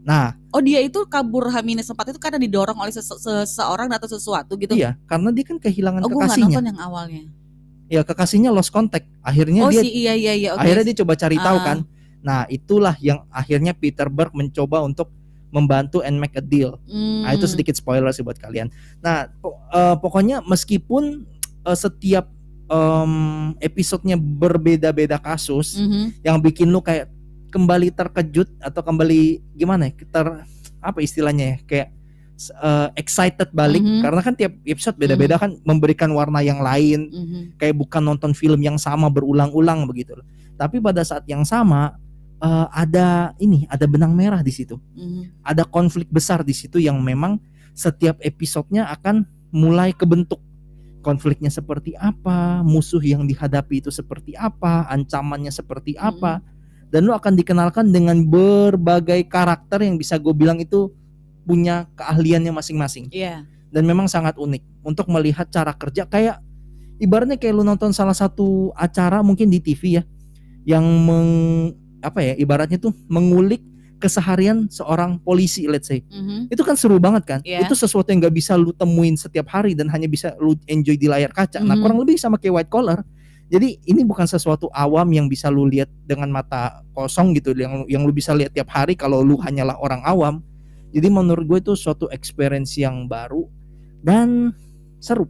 Nah, 0.03 0.35
Oh 0.51 0.59
dia 0.59 0.79
itu 0.79 0.99
kabur 1.07 1.47
H-4 1.47 1.79
itu 2.11 2.19
karena 2.19 2.35
didorong 2.35 2.75
oleh 2.75 2.91
sese- 2.91 3.15
seseorang 3.15 3.87
atau 3.87 4.07
sesuatu 4.07 4.55
gitu. 4.55 4.75
iya, 4.75 4.99
karena 5.03 5.31
dia 5.31 5.43
kan 5.43 5.57
kehilangan 5.57 6.03
Oh 6.03 6.11
kekasihnya. 6.11 6.59
nonton 6.59 6.65
yang 6.67 6.79
awalnya. 6.79 7.23
Ya, 7.87 8.03
kekasihnya 8.03 8.51
lost 8.51 8.67
contact. 8.67 9.07
Akhirnya 9.21 9.63
Oh 9.63 9.71
dia 9.71 9.79
si 9.79 9.91
iya 9.93 10.11
iya 10.11 10.33
iya. 10.35 10.49
oke. 10.51 10.59
akhirnya 10.59 10.83
dia 10.83 10.97
coba 10.99 11.15
cari 11.15 11.37
tahu 11.37 11.57
Ah. 11.57 11.63
kan. 11.63 11.77
Nah, 12.19 12.43
itulah 12.47 12.95
yang 12.99 13.23
akhirnya 13.29 13.71
Peter 13.71 14.07
Berg 14.07 14.31
mencoba 14.33 14.83
untuk 14.83 15.07
membantu 15.47 16.03
and 16.03 16.19
make 16.19 16.35
a 16.35 16.43
deal. 16.43 16.75
Nah, 16.85 17.31
itu 17.31 17.47
sedikit 17.47 17.71
spoiler 17.73 18.11
sih 18.11 18.19
buat 18.19 18.35
kalian. 18.35 18.67
Nah, 18.99 19.31
po- 19.33 19.55
eh, 19.69 19.95
pokoknya 19.97 20.43
meskipun 20.43 21.23
eh, 21.63 21.77
setiap 21.77 22.27
em, 22.67 23.13
episodenya 23.63 24.19
berbeda-beda 24.19 25.15
kasus, 25.17 25.79
Mhm. 25.79 26.19
yang 26.23 26.37
bikin 26.43 26.67
lu 26.67 26.83
kayak 26.83 27.07
kembali 27.47 27.95
terkejut 27.95 28.51
atau 28.59 28.81
kembali 28.83 29.39
gimana 29.55 29.87
ya? 29.87 29.93
Ter 30.03 30.27
apa 30.83 30.99
istilahnya 30.99 31.45
ya? 31.55 31.57
Kayak 31.65 31.89
eh, 32.37 32.89
excited 33.01 33.49
balik 33.49 33.81
Mhm. 33.81 34.05
karena 34.05 34.21
kan 34.21 34.37
tiap 34.37 34.53
episode 34.61 34.93
beda-beda 34.93 35.41
kan 35.41 35.57
memberikan 35.65 36.13
warna 36.13 36.45
yang 36.45 36.61
lain 36.61 37.09
Mhm. 37.09 37.41
kayak 37.57 37.73
bukan 37.73 37.97
nonton 38.05 38.37
film 38.37 38.61
yang 38.61 38.77
sama 38.77 39.09
berulang-ulang 39.09 39.89
begitu 39.89 40.13
loh. 40.13 40.21
Tapi 40.53 40.77
pada 40.77 41.01
saat 41.01 41.25
yang 41.25 41.41
sama 41.41 41.97
eh, 42.37 42.67
ada 42.69 43.33
ini, 43.41 43.65
ada 43.65 43.89
benang 43.89 44.13
merah 44.13 44.45
di 44.45 44.53
situ. 44.53 44.77
Mhm. 44.93 45.41
Ada 45.41 45.65
konflik 45.65 46.05
besar 46.13 46.45
di 46.45 46.53
situ 46.53 46.77
yang 46.77 47.01
memang 47.01 47.41
setiap 47.73 48.21
episodenya 48.21 48.85
akan 48.93 49.25
mulai 49.49 49.89
kebentuk. 49.89 50.37
Konfliknya 51.07 51.47
seperti 51.47 51.95
apa, 51.95 52.59
musuh 52.67 52.99
yang 52.99 53.23
dihadapi 53.23 53.79
itu 53.79 53.87
seperti 53.87 54.35
apa, 54.35 54.83
ancamannya 54.91 55.55
seperti 55.55 55.95
apa. 55.95 56.43
Dan 56.91 57.07
lu 57.07 57.15
akan 57.15 57.39
dikenalkan 57.39 57.95
dengan 57.95 58.27
berbagai 58.27 59.23
karakter 59.31 59.87
yang 59.87 59.95
bisa 59.95 60.19
gue 60.19 60.35
bilang 60.35 60.59
itu 60.59 60.91
punya 61.47 61.87
keahliannya 61.95 62.51
masing-masing 62.51 63.07
Iya. 63.07 63.47
dan 63.71 63.87
memang 63.87 64.11
sangat 64.11 64.35
unik 64.35 64.83
untuk 64.83 65.07
melihat 65.07 65.47
cara 65.47 65.71
kerja 65.71 66.03
kayak 66.03 66.43
ibaratnya 66.99 67.39
kayak 67.39 67.55
lu 67.55 67.63
nonton 67.63 67.95
salah 67.95 68.11
satu 68.11 68.75
acara 68.75 69.23
mungkin 69.23 69.47
di 69.47 69.63
TV 69.63 69.99
ya 69.99 70.03
yang 70.67 70.83
meng 70.83 71.29
apa 72.03 72.19
ya 72.19 72.33
ibaratnya 72.35 72.75
tuh 72.75 72.91
mengulik 73.07 73.63
keseharian 73.97 74.69
seorang 74.69 75.17
polisi 75.21 75.65
let's 75.65 75.89
say 75.89 76.01
Mhm. 76.07 76.53
itu 76.53 76.61
kan 76.61 76.77
seru 76.77 76.97
banget 76.97 77.23
kan 77.25 77.39
Iya. 77.43 77.65
itu 77.65 77.73
sesuatu 77.73 78.09
yang 78.13 78.21
gak 78.23 78.35
bisa 78.35 78.53
lu 78.55 78.71
temuin 78.71 79.17
setiap 79.17 79.49
hari 79.49 79.73
dan 79.73 79.89
hanya 79.89 80.05
bisa 80.05 80.37
lu 80.37 80.53
enjoy 80.69 80.95
di 80.95 81.09
layar 81.09 81.33
kaca 81.33 81.59
nah 81.61 81.73
Mhm. 81.75 81.81
kurang 81.83 81.97
lebih 82.01 82.15
sama 82.17 82.37
kayak 82.37 82.53
white 82.63 82.71
collar 82.71 83.01
jadi 83.47 83.79
ini 83.87 84.03
bukan 84.03 84.27
sesuatu 84.27 84.67
awam 84.75 85.07
yang 85.11 85.25
bisa 85.31 85.47
lu 85.47 85.65
lihat 85.65 85.87
dengan 86.03 86.27
mata 86.29 86.83
kosong 86.91 87.31
gitu 87.33 87.55
yang 87.55 87.87
yang 87.87 88.03
lu 88.05 88.11
bisa 88.11 88.35
lihat 88.35 88.51
tiap 88.53 88.69
hari 88.69 88.93
kalau 88.93 89.23
lu 89.23 89.39
hanyalah 89.39 89.75
orang 89.79 90.03
awam 90.05 90.43
jadi 90.93 91.07
menurut 91.11 91.43
gue 91.47 91.59
itu 91.59 91.73
suatu 91.75 92.07
experience 92.11 92.75
yang 92.75 93.07
baru 93.07 93.43
dan 94.03 94.51
seru 94.99 95.25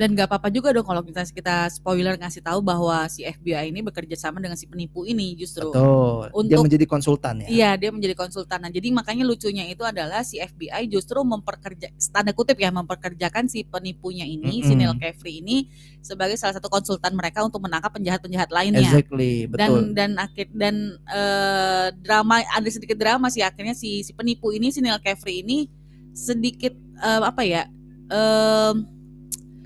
Dan 0.00 0.16
gak 0.16 0.32
apa-apa 0.32 0.48
juga 0.48 0.72
dong 0.72 0.88
kalau 0.88 1.04
kita 1.04 1.28
kita 1.28 1.68
spoiler 1.68 2.16
ngasih 2.16 2.40
tahu 2.40 2.64
bahwa 2.64 3.04
si 3.12 3.20
FBI 3.20 3.68
ini 3.68 3.84
bekerja 3.84 4.16
sama 4.16 4.40
dengan 4.40 4.56
si 4.56 4.64
penipu 4.64 5.04
ini 5.04 5.36
justru. 5.36 5.68
betul 5.68 6.24
dia 6.24 6.56
Untuk- 6.56 6.64
menjadi 6.64 6.86
konsultan 6.88 7.44
ya 7.44 7.48
Iya, 7.52 7.70
dia 7.76 7.90
menjadi 7.92 8.16
konsultan. 8.16 8.64
Nah, 8.64 8.72
jadi 8.72 8.88
makanya 8.90 9.28
lucunya 9.28 9.68
itu 9.68 9.84
adalah 9.84 10.24
si 10.24 10.40
FBI 10.40 10.88
justru 10.88 11.20
memperkerja 11.20 11.92
tanda 12.08 12.32
kutip 12.32 12.56
ya 12.56 12.72
memperkerjakan 12.72 13.44
si 13.44 13.68
penipunya 13.68 14.24
ini, 14.24 14.64
si 14.64 14.72
Mm-mm. 14.72 14.80
Neil 14.80 14.94
Caffrey 14.96 15.44
ini 15.44 15.68
sebagai 16.00 16.40
salah 16.40 16.56
satu 16.56 16.72
konsultan 16.72 17.12
mereka 17.12 17.44
untuk 17.44 17.60
menangkap 17.60 17.92
penjahat-penjahat 17.92 18.48
lainnya. 18.48 18.80
exactly 18.80 19.44
betul 19.44 19.92
dan 19.92 19.92
dan 19.92 20.10
akhir 20.16 20.46
dan 20.56 20.74
eh, 21.06 21.86
drama 22.00 22.40
ada 22.40 22.68
sedikit 22.70 22.96
drama 22.96 23.28
sih 23.28 23.44
akhirnya 23.44 23.76
si 23.76 24.00
si 24.00 24.16
penipu 24.16 24.48
ini 24.48 24.72
si 24.72 24.80
Neil 24.80 24.96
Caffrey 24.96 25.44
ini 25.44 25.68
sedikit 26.16 26.72
eh, 26.96 27.20
apa 27.20 27.42
ya 27.44 27.68
em, 28.08 28.76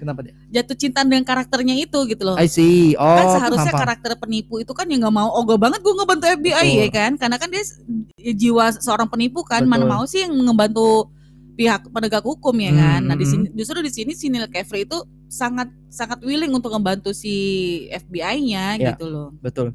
kenapa 0.04 0.20
dia? 0.20 0.36
Jatuh 0.52 0.76
cinta 0.76 1.00
dengan 1.00 1.24
karakternya 1.24 1.74
itu 1.74 1.96
gitu 2.04 2.22
loh. 2.22 2.36
I 2.36 2.44
see. 2.44 2.92
Oh 2.94 3.08
kan 3.08 3.26
seharusnya 3.34 3.72
paham. 3.72 3.82
karakter 3.82 4.12
penipu 4.14 4.60
itu 4.60 4.70
kan 4.70 4.84
ya 4.84 5.00
nggak 5.00 5.16
mau. 5.16 5.32
Ogah 5.34 5.56
banget 5.56 5.80
gue 5.80 5.90
ngebantu 5.90 6.24
FBI 6.30 6.52
Betul. 6.52 6.78
ya 6.78 6.88
kan? 6.90 7.10
Karena 7.16 7.36
kan 7.36 7.48
dia 7.48 7.62
s- 7.62 7.80
jiwa 8.14 8.64
seorang 8.74 9.08
penipu 9.08 9.40
kan. 9.40 9.64
Mana 9.64 9.82
Betul. 9.82 9.90
mau 9.90 10.04
sih 10.04 10.20
yang 10.20 10.36
ngebantu 10.36 11.08
pihak 11.54 11.88
penegak 11.88 12.20
hukum 12.20 12.52
ya 12.54 12.70
kan? 12.70 13.00
Nah 13.02 13.14
di 13.14 13.24
Hmm, 13.24 13.32
sini 13.32 13.46
justru 13.52 13.78
di 13.78 13.88
sini 13.88 14.12
si 14.12 14.28
Neil 14.28 14.46
Caffrey 14.46 14.84
itu 14.84 14.98
sangat 15.26 15.66
sangat 15.88 16.20
willing 16.20 16.50
untuk 16.50 16.70
membantu 16.70 17.10
si 17.10 17.34
FBI-nya 17.90 18.76
Ya. 18.76 18.92
gitu 18.92 19.06
loh. 19.06 19.28
betul. 19.38 19.72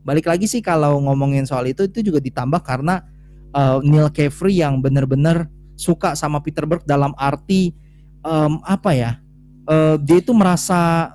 Balik 0.00 0.26
lagi 0.26 0.44
sih 0.44 0.60
kalau 0.60 1.00
ngomongin 1.00 1.44
soal 1.44 1.64
itu 1.64 1.80
itu 1.82 2.02
juga 2.02 2.20
ditambah 2.20 2.60
karena 2.60 3.00
uh, 3.50 3.80
Neil 3.80 4.08
Caffrey 4.10 4.58
yang 4.58 4.78
benar-benar 4.78 5.48
suka 5.74 6.12
sama 6.12 6.38
Peter 6.38 6.62
Berg 6.62 6.84
dalam 6.84 7.10
arti 7.14 7.72
em, 8.20 8.52
apa 8.62 8.92
ya 8.92 9.18
uh, 9.66 9.96
dia 10.00 10.18
itu 10.20 10.32
merasa 10.32 11.12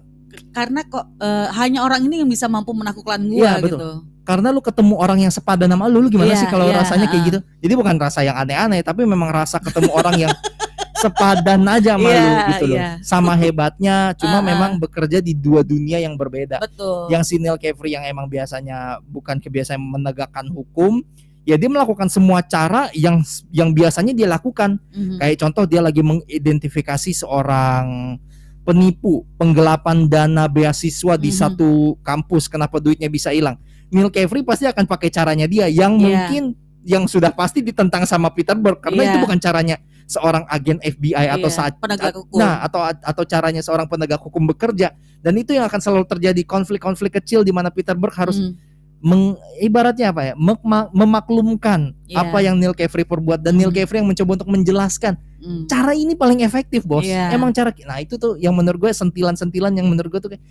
karena 0.49 0.81
kok 0.85 1.05
eh, 1.21 1.47
hanya 1.57 1.85
orang 1.85 2.05
ini 2.05 2.21
yang 2.25 2.29
bisa 2.29 2.49
mampu 2.49 2.73
menaklukkan 2.73 3.21
gue 3.21 3.37
Iya, 3.37 3.61
betul. 3.61 3.79
gitu 3.79 3.89
karena 4.25 4.53
lu 4.53 4.61
ketemu 4.61 4.93
orang 5.01 5.25
yang 5.25 5.33
sepadan 5.33 5.73
sama 5.73 5.89
lu, 5.89 6.05
lu 6.05 6.09
gimana 6.13 6.37
Iya, 6.37 6.41
sih 6.45 6.49
kalau 6.49 6.69
iya, 6.69 6.85
rasanya 6.85 7.09
kayak 7.09 7.17
uh-uh. 7.17 7.29
gitu? 7.33 7.39
Jadi 7.65 7.73
bukan 7.73 7.95
rasa 7.97 8.21
yang 8.21 8.37
aneh-aneh, 8.37 8.85
tapi 8.85 9.01
memang 9.01 9.33
rasa 9.33 9.57
ketemu 9.57 9.89
orang 9.89 10.15
yang 10.21 10.33
sepadan 11.01 11.65
aja 11.65 11.97
sama 11.97 12.09
Iya, 12.13 12.21
lu 12.21 12.33
gitu 12.53 12.65
loh. 12.69 12.77
iya. 12.77 12.89
Sama 13.01 13.33
hebatnya, 13.33 14.13
cuma 14.21 14.37
Uh-uh. 14.37 14.45
memang 14.45 14.71
bekerja 14.77 15.17
di 15.17 15.33
dua 15.33 15.65
dunia 15.65 15.97
yang 15.97 16.13
berbeda. 16.13 16.61
betul 16.61 17.09
Yang 17.09 17.23
si 17.25 17.35
Neil 17.41 17.57
Caffrey 17.57 17.97
yang 17.97 18.05
emang 18.05 18.29
biasanya 18.29 19.01
bukan 19.09 19.41
kebiasaan 19.41 19.81
menegakkan 19.81 20.45
hukum, 20.53 21.01
ya 21.41 21.57
dia 21.57 21.65
melakukan 21.71 22.05
semua 22.05 22.45
cara 22.45 22.85
yang 22.93 23.25
yang 23.49 23.73
biasanya 23.73 24.13
dia 24.13 24.29
lakukan. 24.29 24.77
Mhm. 24.93 25.17
Kayak 25.17 25.37
contoh 25.41 25.63
dia 25.65 25.81
lagi 25.81 26.05
mengidentifikasi 26.05 27.17
seorang 27.17 28.19
penipu 28.61 29.25
penggelapan 29.35 30.05
dana 30.05 30.45
beasiswa 30.45 31.15
di 31.17 31.31
Mhm. 31.31 31.37
satu 31.37 31.69
kampus 32.01 32.45
kenapa 32.45 32.77
duitnya 32.77 33.09
bisa 33.09 33.33
hilang. 33.33 33.57
Neil 33.89 34.13
Caffrey 34.13 34.45
pasti 34.45 34.69
akan 34.69 34.85
pakai 34.85 35.09
caranya 35.09 35.49
dia 35.49 35.65
yang 35.65 35.97
Iya. 35.97 36.03
mungkin 36.05 36.43
yang 36.85 37.03
sudah 37.09 37.33
pasti 37.33 37.59
ditentang 37.59 38.05
sama 38.05 38.29
Peter 38.31 38.53
Berg 38.55 38.79
karena 38.79 39.01
Iya. 39.03 39.09
itu 39.11 39.17
bukan 39.25 39.39
caranya 39.41 39.75
seorang 40.09 40.45
agen 40.49 40.77
FBI 40.81 41.25
atau 41.29 41.49
Iya, 41.49 41.57
saat 41.57 41.73
penegak 41.77 42.17
hukum 42.17 42.37
nah 42.41 42.65
atau 42.65 42.81
atau 42.81 43.23
caranya 43.25 43.61
seorang 43.61 43.85
penegak 43.85 44.17
hukum 44.21 44.41
bekerja 44.49 44.93
dan 45.21 45.33
itu 45.37 45.53
yang 45.53 45.69
akan 45.69 45.77
selalu 45.77 46.05
terjadi 46.09 46.41
konflik-konflik 46.45 47.21
kecil 47.21 47.45
di 47.45 47.53
mana 47.53 47.69
Peter 47.69 47.93
Berg 47.93 48.13
harus 48.17 48.41
Mhm. 48.41 48.68
Meng, 48.99 49.33
ibaratnya 49.57 50.11
apa 50.11 50.21
ya 50.21 50.33
mek- 50.35 50.63
memaklumkan 50.91 51.95
Iya. 52.03 52.19
apa 52.19 52.37
yang 52.39 52.55
Neil 52.55 52.73
Caffrey 52.73 53.03
perbuat 53.03 53.39
dan 53.39 53.55
Neil 53.55 53.69
Hmm. 53.69 53.77
Caffrey 53.77 53.97
yang 53.97 54.07
mencoba 54.07 54.31
untuk 54.35 54.49
menjelaskan 54.49 55.13
Mhm. 55.39 55.63
cara 55.65 55.91
ini 55.93 56.13
paling 56.13 56.39
efektif 56.41 56.83
bos 56.83 57.03
Iya. 57.03 57.31
emang 57.31 57.51
cara 57.51 57.71
nah 57.83 57.97
itu 57.97 58.15
tuh 58.15 58.35
yang 58.35 58.51
menurut 58.51 58.77
gue 58.77 58.91
sentilan-sentilan 58.91 59.71
yang 59.71 59.87
menurut 59.87 60.09
gue 60.09 60.21
tuh 60.21 60.31
kayak 60.33 60.43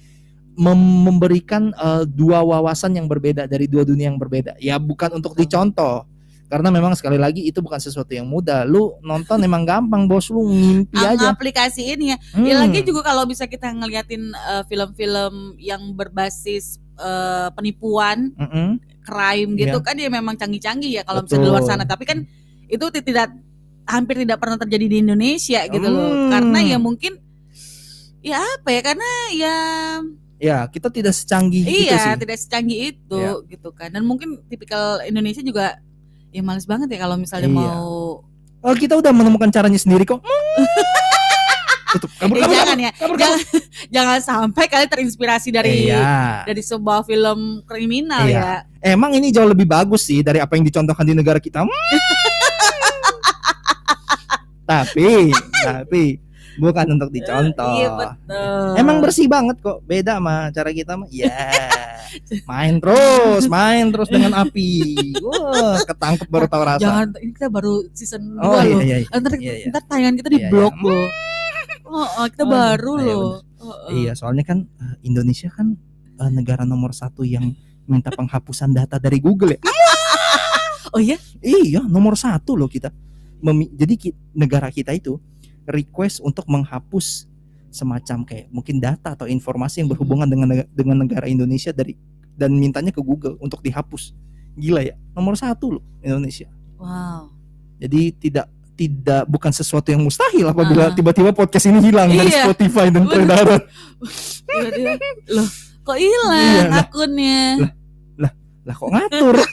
mem- 0.55 0.77
memberikan 1.05 1.71
eh, 1.71 2.05
dua 2.05 2.41
wawasan 2.41 2.95
yang 2.95 3.05
berbeda 3.05 3.45
dari 3.45 3.69
dua 3.69 3.85
dunia 3.85 4.09
yang 4.09 4.17
berbeda 4.17 4.57
ya 4.57 4.75
bukan 4.77 5.13
untuk 5.15 5.37
dicontoh 5.37 6.09
karena 6.49 6.73
memang 6.73 6.97
sekali 6.97 7.21
lagi 7.21 7.45
itu 7.45 7.61
bukan 7.61 7.77
sesuatu 7.77 8.09
yang 8.09 8.25
mudah 8.25 8.65
lu 8.65 8.97
nonton 9.01 9.37
emang 9.39 9.63
gampang 9.63 10.09
bos 10.09 10.33
lu 10.33 10.49
ngimpi 10.49 10.97
aja 10.97 11.29
aplikasiin 11.29 12.01
ya 12.03 12.17
Hmm. 12.33 12.43
Ya 12.43 12.57
lagi 12.57 12.81
juga 12.81 13.05
kalau 13.05 13.23
bisa 13.23 13.45
kita 13.45 13.69
ngeliatin 13.69 14.33
eh, 14.33 14.63
film-film 14.65 15.61
yang 15.61 15.93
berbasis 15.93 16.81
eh, 16.99 17.49
penipuan, 17.53 18.35
Mm-mm. 18.35 18.69
crime 19.01 19.51
gitu 19.55 19.75
Iya. 19.75 19.87
kan 19.87 19.95
ya 19.95 20.09
memang 20.09 20.35
canggih-canggih 20.35 20.91
ya 20.91 21.03
kalau 21.03 21.23
misalnya 21.23 21.43
di 21.43 21.51
luar 21.51 21.65
sana. 21.65 21.85
Tapi 21.85 22.05
kan 22.05 22.19
itu 22.67 22.85
ti- 22.91 23.03
tidak 23.03 23.33
hampir 23.85 24.21
tidak 24.21 24.37
pernah 24.37 24.59
terjadi 24.59 24.87
di 24.87 24.97
Indonesia 25.01 25.65
gitu 25.65 25.87
loh. 25.87 26.07
Hmm. 26.07 26.29
Karena 26.29 26.59
ya 26.61 26.77
mungkin 26.77 27.17
ya 28.21 28.37
apa 28.37 28.69
ya? 28.69 28.81
Karena 28.83 29.09
ya 29.33 29.57
ya 30.39 30.59
kita 30.67 30.87
tidak 30.89 31.11
secanggih 31.13 31.63
itu 31.63 31.89
iya 31.89 31.99
sih. 31.99 32.15
tidak 32.17 32.39
secanggih 32.39 32.79
itu 32.93 33.17
Iya. 33.17 33.43
gitu 33.49 33.69
kan 33.71 33.91
dan 33.91 34.03
mungkin 34.03 34.39
tipikal 34.47 35.03
Indonesia 35.03 35.41
juga 35.41 35.83
ya 36.29 36.43
males 36.43 36.63
banget 36.63 36.87
ya 36.89 36.99
kalau 37.01 37.17
misalnya 37.17 37.49
Iya. 37.49 37.59
mau 37.59 38.23
Oh, 38.59 38.75
kita 38.75 38.95
udah 38.95 39.11
menemukan 39.11 39.47
caranya 39.49 39.79
sendiri 39.79 40.03
kok. 40.05 40.19
Tutup. 41.89 42.11
Kabur, 42.15 42.35
Eh, 42.35 42.43
kabur, 42.43 42.53
jangan 42.53 42.69
kabur, 42.69 42.79
ya 42.79 42.91
kabur, 42.93 43.09
kabur. 43.11 43.19
jangan 43.19 43.41
jangan 43.97 44.19
sampai 44.21 44.65
kalian 44.67 44.91
terinspirasi 44.91 45.49
dari 45.49 45.89
Iya. 45.89 46.45
dari 46.45 46.61
sebuah 46.61 47.01
film 47.03 47.39
kriminal 47.65 48.25
Iya. 48.25 48.65
ya 48.79 48.91
Emang 48.91 49.11
ini 49.11 49.29
jauh 49.29 49.47
lebih 49.47 49.65
bagus 49.65 50.05
sih 50.05 50.21
dari 50.21 50.39
apa 50.39 50.55
yang 50.55 50.63
dicontohkan 50.63 51.03
di 51.03 51.13
negara 51.13 51.37
kita. 51.37 51.63
Hmm. 51.63 51.71
tapi, 54.65 55.33
tapi 55.59 56.03
bukan 56.57 56.87
untuk 56.93 57.09
dicontoh. 57.09 57.73
iya 57.75 57.89
betul 57.91 58.75
Emang 58.77 58.97
bersih 58.99 59.27
banget 59.27 59.57
kok. 59.59 59.81
Beda 59.83 60.19
sama 60.19 60.51
cara 60.51 60.71
kita 60.71 60.95
mah. 60.95 61.09
Ya. 61.09 61.33
Main 62.45 62.79
terus, 62.79 63.45
main 63.47 63.89
terus 63.89 64.09
dengan 64.09 64.33
api. 64.35 64.95
Wah, 65.21 65.77
ketangkep 65.83 66.25
baru 66.27 66.47
tahu 66.47 66.63
rasa. 66.65 66.81
jangan 66.81 67.07
ini 67.19 67.33
kita 67.33 67.49
baru 67.49 67.75
season 67.93 68.23
2 68.33 68.41
oh 68.41 68.53
iya 68.57 68.73
loh 68.73 68.81
iya. 68.81 68.97
iya. 68.99 69.09
ntar, 69.15 69.33
Iya, 69.35 69.53
iya. 69.55 69.67
ntar 69.69 69.83
tayangan 69.85 70.15
kita 70.17 70.29
di 70.29 70.39
Iya, 70.39 70.49
iya. 70.49 70.55
loh 70.55 71.09
Oh, 71.89 72.27
kita 72.29 72.45
Oh, 72.45 72.51
baru 72.51 72.93
iya, 72.95 73.07
loh 73.09 73.33
Oh, 73.59 73.67
oh. 73.67 73.91
Iya, 73.91 74.13
soalnya 74.13 74.45
kan 74.45 74.69
eh, 74.69 74.97
Indonesia 75.03 75.49
kan 75.49 75.75
eh, 76.19 76.31
negara 76.31 76.63
nomor 76.63 76.93
satu 76.93 77.25
yang 77.25 77.51
minta 77.85 78.09
penghapusan 78.09 78.71
data 78.71 78.97
dari 78.97 79.19
Google 79.19 79.57
ya. 79.57 79.61
oh 80.95 81.01
iya 81.01 81.17
Iya, 81.41 81.83
nomor 81.83 82.15
satu 82.15 82.55
loh 82.55 82.69
kita. 82.69 82.93
Memi- 83.39 83.71
jadi 83.71 83.95
ki- 83.95 84.17
negara 84.33 84.69
kita 84.69 84.93
itu 84.93 85.17
request 85.65 86.21
untuk 86.21 86.45
menghapus 86.47 87.25
semacam 87.69 88.25
kayak 88.25 88.47
mungkin 88.49 88.79
data 88.79 89.13
atau 89.13 89.25
informasi 89.25 89.85
yang 89.85 89.89
berhubungan 89.89 90.25
dengan 90.25 90.49
nega- 90.49 90.69
dengan 90.71 90.97
negara 90.99 91.27
Indonesia 91.27 91.71
dari 91.71 91.95
dan 92.35 92.55
mintanya 92.55 92.91
ke 92.91 93.01
Google 93.01 93.37
untuk 93.39 93.61
dihapus. 93.61 94.15
Gila 94.55 94.83
ya, 94.83 94.95
nomor 95.13 95.35
satu 95.35 95.79
loh 95.79 95.85
Indonesia. 96.01 96.51
wow 96.77 97.31
Jadi 97.79 98.11
tidak 98.13 98.51
tidak 98.79 99.27
bukan 99.27 99.51
sesuatu 99.51 99.91
yang 99.91 100.01
mustahil 100.01 100.47
apabila 100.47 100.89
Ah. 100.89 100.95
tiba-tiba 100.95 101.35
podcast 101.35 101.67
ini 101.67 101.83
hilang 101.83 102.07
dari 102.09 102.31
Iya. 102.31 102.47
Spotify 102.47 102.87
dan 102.89 103.05
peredaran. 103.05 103.61
Loh 105.29 105.49
kok 105.83 105.99
hilang 105.99 106.31
Iya, 106.39 106.63
lah. 106.65 106.81
akunnya 106.81 107.41
Lah 108.63 108.75
kok 108.75 108.89
ngatur? 108.89 109.37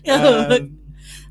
Ya 0.00 0.16
Um, 0.16 0.76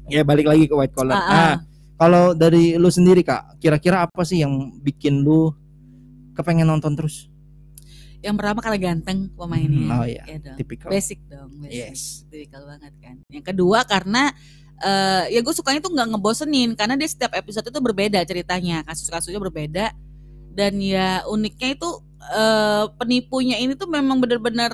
ya 0.08 0.22
balik 0.24 0.46
lagi 0.46 0.66
ke 0.66 0.74
white 0.74 0.92
collar. 0.92 1.14
Ah, 1.14 1.22
ah. 1.22 1.30
Ah, 1.30 1.56
kalau 1.96 2.34
dari 2.34 2.74
lu 2.76 2.90
sendiri 2.90 3.22
kak, 3.22 3.60
kira-kira 3.60 4.02
apa 4.02 4.22
sih 4.24 4.42
yang 4.42 4.52
bikin 4.82 5.22
lu 5.22 5.54
kepengen 6.34 6.66
nonton 6.66 6.98
terus? 6.98 7.29
Yang 8.20 8.36
pertama 8.36 8.60
karena 8.60 8.80
ganteng 8.80 9.32
pemainnya. 9.34 9.88
Hmm, 9.88 10.00
oh 10.04 10.06
iya, 10.08 10.24
Ya 10.28 10.38
dong. 10.44 10.58
basic 10.92 11.20
dong 11.30 11.50
basic. 11.64 11.72
Yes. 11.72 12.02
tipikal 12.28 12.68
banget 12.68 12.94
kan. 13.00 13.16
Yang 13.32 13.46
kedua 13.56 13.88
karena 13.88 14.32
eh 14.80 15.36
ya 15.36 15.40
gue 15.44 15.54
sukanya 15.56 15.84
tuh 15.84 15.92
nggak 15.92 16.08
ngebosenin 16.16 16.72
karena 16.76 16.96
dia 16.96 17.10
setiap 17.12 17.36
episode 17.36 17.68
itu 17.68 17.80
berbeda 17.84 18.20
ceritanya 18.28 18.84
kasus-kasusnya 18.88 19.40
berbeda. 19.40 19.96
Dan 20.52 20.84
ya 20.84 21.24
uniknya 21.28 21.80
itu 21.80 21.90
eh 22.20 22.86
penipunya 23.00 23.56
ini 23.60 23.76
tuh 23.80 23.88
memang 23.88 24.20
bener-bener 24.20 24.72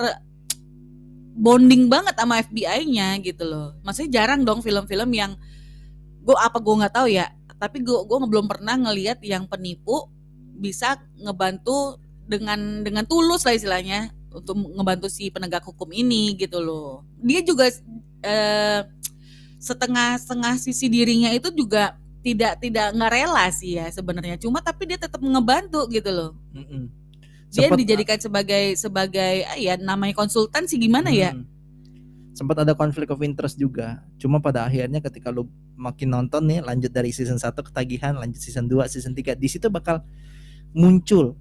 bonding 1.35 1.91
banget 1.91 2.15
sama 2.17 2.41
FBI-nya 2.41 3.19
gitu 3.21 3.43
loh. 3.45 3.77
Maksudnya 3.85 4.23
jarang 4.23 4.41
dong 4.41 4.65
film-film 4.65 5.09
yang 5.13 5.37
gue 6.25 6.33
apa 6.41 6.57
gue 6.57 6.73
nggak 6.81 6.95
tahu 6.97 7.07
ya 7.13 7.29
tapi 7.55 7.85
gue 7.85 7.99
gue 8.03 8.17
belum 8.17 8.49
pernah 8.49 8.75
ngelihat 8.75 9.21
yang 9.23 9.47
penipu 9.47 10.09
bisa 10.57 10.99
ngebantu 11.21 11.99
dengan 12.25 12.81
dengan 12.81 13.05
tulus 13.05 13.45
lah 13.45 13.53
istilahnya 13.53 14.09
untuk 14.33 14.57
ngebantu 14.57 15.07
si 15.07 15.29
penegak 15.29 15.63
hukum 15.63 15.87
ini 15.89 16.35
gitu 16.35 16.59
loh 16.59 17.05
dia 17.21 17.39
juga 17.39 17.69
eh, 18.21 18.81
setengah-setengah 19.57 20.59
sisi 20.59 20.91
dirinya 20.91 21.31
itu 21.31 21.49
juga 21.49 21.95
tidak 22.19 22.57
tidak 22.59 22.89
nggak 22.91 23.11
rela 23.13 23.45
sih 23.53 23.77
ya 23.77 23.85
sebenarnya 23.87 24.35
cuma 24.37 24.59
tapi 24.59 24.89
dia 24.89 24.97
tetap 24.97 25.21
ngebantu 25.21 25.85
gitu 25.89 26.09
loh 26.09 26.31
Mm-mm. 26.51 26.89
dia 27.53 27.69
Sempet- 27.69 27.79
dijadikan 27.85 28.17
sebagai 28.17 28.63
sebagai 28.75 29.45
ah, 29.45 29.57
ya 29.57 29.77
namanya 29.77 30.17
konsultan 30.17 30.65
sih 30.65 30.77
gimana 30.77 31.09
ya 31.09 31.33
Hmm. 31.33 31.53
Sempat 32.35 32.67
ada 32.67 32.75
konflik 32.75 33.07
of 33.15 33.23
interest 33.23 33.55
juga. 33.55 34.03
Cuma 34.19 34.43
pada 34.43 34.67
akhirnya 34.67 34.99
ketika 34.99 35.31
lu 35.31 35.47
makin 35.79 36.11
nonton 36.11 36.43
nih 36.43 36.59
lanjut 36.59 36.91
dari 36.91 37.07
season 37.15 37.39
1 37.39 37.55
ketagihan, 37.63 38.11
lanjut 38.11 38.43
season 38.43 38.67
2, 38.67 38.91
season 38.91 39.15
3, 39.15 39.39
di 39.39 39.47
situ 39.47 39.71
bakal 39.71 40.03
muncul 40.75 41.39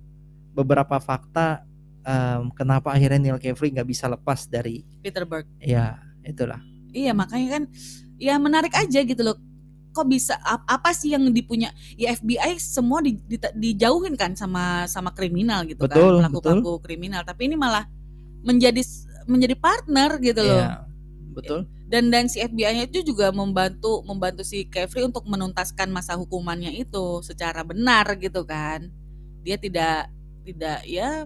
beberapa 0.55 0.97
fakta 1.03 1.67
em, 2.01 2.49
kenapa 2.55 2.95
akhirnya 2.95 3.19
Neil 3.19 3.43
Caffrey 3.43 3.75
nggak 3.75 3.89
bisa 3.89 4.07
lepas 4.07 4.47
dari 4.47 4.87
Peter 5.03 5.27
Berg. 5.27 5.45
Ya 5.59 5.99
itulah. 6.23 6.63
iya 6.95 7.11
makanya 7.11 7.59
kan 7.59 7.63
ya 8.17 8.39
menarik 8.39 8.71
aja 8.73 9.03
gitu 9.03 9.21
loh. 9.21 9.35
Kok 9.95 10.07
bisa 10.11 10.35
ap- 10.43 10.67
apa 10.67 10.91
sih 10.91 11.15
yang 11.15 11.27
dipunya? 11.31 11.71
Ya 11.95 12.15
FBI 12.15 12.59
semua 12.59 12.99
di- 12.99 13.19
di- 13.27 13.39
dijauhin 13.55 14.15
kan 14.15 14.35
sama 14.35 14.87
sama 14.87 15.11
kriminal 15.11 15.63
gitu 15.67 15.87
Betul, 15.87 16.23
kan 16.23 16.31
pelaku 16.31 16.39
pelaku 16.43 16.73
kriminal. 16.83 17.23
Tapi 17.23 17.51
ini 17.51 17.55
malah 17.59 17.87
menjadi 18.43 18.83
menjadi 19.27 19.55
partner 19.59 20.19
gitu 20.19 20.43
loh. 20.43 20.59
Iya, 20.61 20.71
betul. 21.35 21.61
dan 21.85 22.11
dan 22.11 22.27
si 22.27 22.43
FBI-nya 22.43 22.91
itu 22.91 23.07
juga 23.07 23.31
membantu 23.31 24.03
membantu 24.03 24.43
si 24.43 24.67
Kevri 24.67 25.07
untuk 25.07 25.25
menuntaskan 25.31 25.91
masa 25.91 26.19
hukumannya 26.19 26.75
itu 26.75 27.23
secara 27.23 27.63
benar 27.63 28.19
gitu 28.19 28.43
kan. 28.43 28.91
Dia 29.47 29.55
tidak 29.57 30.11
tidak 30.45 30.85
ya 30.85 31.25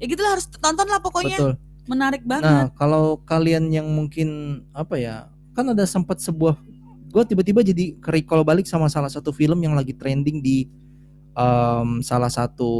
ya 0.00 0.04
gitulah 0.04 0.34
harus 0.34 0.46
tonton 0.50 0.88
lah 0.90 0.98
pokoknya 0.98 1.38
Betul. 1.38 1.52
menarik 1.86 2.22
Nah, 2.26 2.30
banget 2.40 2.66
kalau 2.74 3.22
kalian 3.22 3.70
yang 3.70 3.86
mungkin 3.86 4.62
apa 4.74 4.98
ya, 4.98 5.16
kan 5.54 5.70
ada 5.70 5.84
sempat 5.86 6.18
sebuah 6.18 6.58
gue 7.10 7.22
tiba-tiba 7.26 7.60
jadi 7.66 7.98
recall 8.06 8.46
balik 8.46 8.70
sama 8.70 8.86
salah 8.86 9.10
satu 9.10 9.34
film 9.34 9.58
yang 9.62 9.74
lagi 9.74 9.90
trending 9.94 10.38
di 10.38 10.70
em, 11.34 11.98
salah 12.06 12.30
satu 12.30 12.70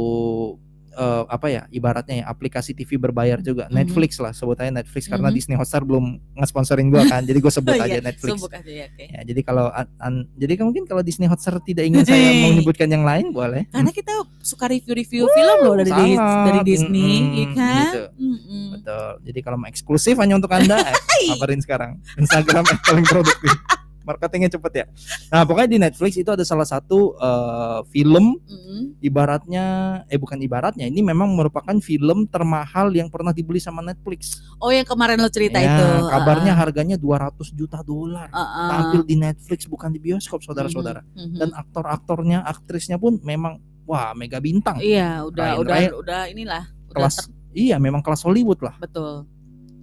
eh, 0.91 1.23
apa 1.25 1.47
ya 1.47 1.61
ibaratnya 1.69 2.15
ya 2.17 2.25
aplikasi 2.25 2.71
TV 2.71 2.95
berbayar 2.95 3.39
juga 3.39 3.65
Mhm. 3.65 3.73
Netflix 3.73 4.11
lah 4.17 4.31
sebutannya 4.31 4.77
Netflix 4.77 5.05
karena 5.05 5.27
Mhm. 5.27 5.35
Disney 5.35 5.55
Hotstar 5.55 5.81
belum 5.81 6.05
nge-sponsorin 6.35 6.87
gue 6.87 7.03
kan 7.05 7.21
jadi 7.21 7.37
gue 7.37 7.49
sebut 7.49 7.71
Oh 7.73 7.81
aja 7.81 7.93
iya, 7.93 8.01
Netflix 8.01 8.31
sebut 8.33 8.51
aja 8.51 8.67
ya 8.67 8.85
oke 8.87 9.05
ya 9.05 9.21
jadi 9.23 9.41
kalau 9.41 9.65
an- 9.71 10.27
jadi 10.33 10.53
mungkin 10.61 10.83
kalau 10.83 11.01
Disney 11.01 11.25
Hotstar 11.25 11.57
tidak 11.59 11.85
ingin 11.85 12.03
saya 12.03 12.19
menyebutkan 12.45 12.87
yang 12.87 13.01
lain 13.01 13.31
boleh 13.31 13.65
karena 13.67 13.89
kita 13.89 14.11
suka 14.39 14.67
review-review 14.67 15.25
film 15.27 15.57
loh 15.61 15.75
dari 15.77 15.89
sangat. 15.89 16.45
dari 16.45 16.59
Disney 16.65 17.13
Mm-mm, 17.13 17.33
ya 17.33 17.45
kan 17.53 17.75
gitu. 17.85 18.03
Mm-mm. 18.17 18.65
Betul. 18.73 19.09
Jadi 19.23 19.39
kalau 19.41 19.57
mau 19.57 19.67
eksklusif 19.67 20.15
hanya 20.17 20.35
untuk 20.35 20.49
Anda, 20.49 20.81
eh, 20.81 20.95
kabarin 21.31 21.59
sekarang. 21.59 21.91
Instagram 22.15 22.65
paling 22.81 23.05
produktif. 23.05 23.53
Marketingnya 24.01 24.49
cepet 24.49 24.73
ya. 24.73 24.85
Nah, 25.29 25.43
pokoknya 25.43 25.69
di 25.69 25.79
Netflix 25.79 26.13
itu 26.15 26.27
ada 26.27 26.41
salah 26.41 26.63
satu 26.63 27.13
eh, 27.15 27.79
film 27.89 28.37
Mm-mm. 28.41 28.97
ibaratnya 28.99 29.63
eh 30.05 30.17
bukan 30.17 30.37
ibaratnya, 30.37 30.85
ini 30.85 31.01
memang 31.01 31.31
merupakan 31.31 31.73
film 31.77 32.25
termahal 32.25 32.89
yang 32.91 33.07
pernah 33.07 33.31
dibeli 33.31 33.57
sama 33.57 33.79
Netflix. 33.79 34.41
oh 34.57 34.69
yang 34.69 34.83
kemarin 34.83 35.17
lo 35.17 35.27
cerita 35.27 35.57
Ya, 35.57 35.71
itu 35.71 35.85
kabarnya 36.07 36.53
harganya 36.53 36.95
200 36.95 37.33
juta 37.51 37.81
dolar. 37.81 38.29
Uh, 38.29 38.39
uh, 38.39 38.67
Tampil 38.69 39.01
di 39.03 39.15
Netflix 39.15 39.65
bukan 39.65 39.89
di 39.89 39.97
bioskop, 39.97 40.41
saudara-saudara. 40.41 41.01
Mhm, 41.11 41.21
mhm. 41.25 41.37
Dan 41.37 41.49
aktor-aktornya, 41.53 42.41
aktrisnya 42.41 42.95
pun 42.95 43.17
memang 43.21 43.57
wah, 43.83 44.13
mega 44.13 44.37
bintang. 44.37 44.77
iya 44.79 45.21
udah 45.21 45.45
Ryan 45.45 45.59
udah 45.59 45.75
Reynolds. 45.75 45.99
udah 45.99 46.21
inilah 46.27 46.63
udah 46.87 46.95
Kelas 46.95 47.15
ter- 47.17 47.33
Iya, 47.51 47.75
memang 47.77 47.99
kelas 47.99 48.23
Hollywood 48.23 48.63
lah. 48.63 48.79
betul 48.79 49.27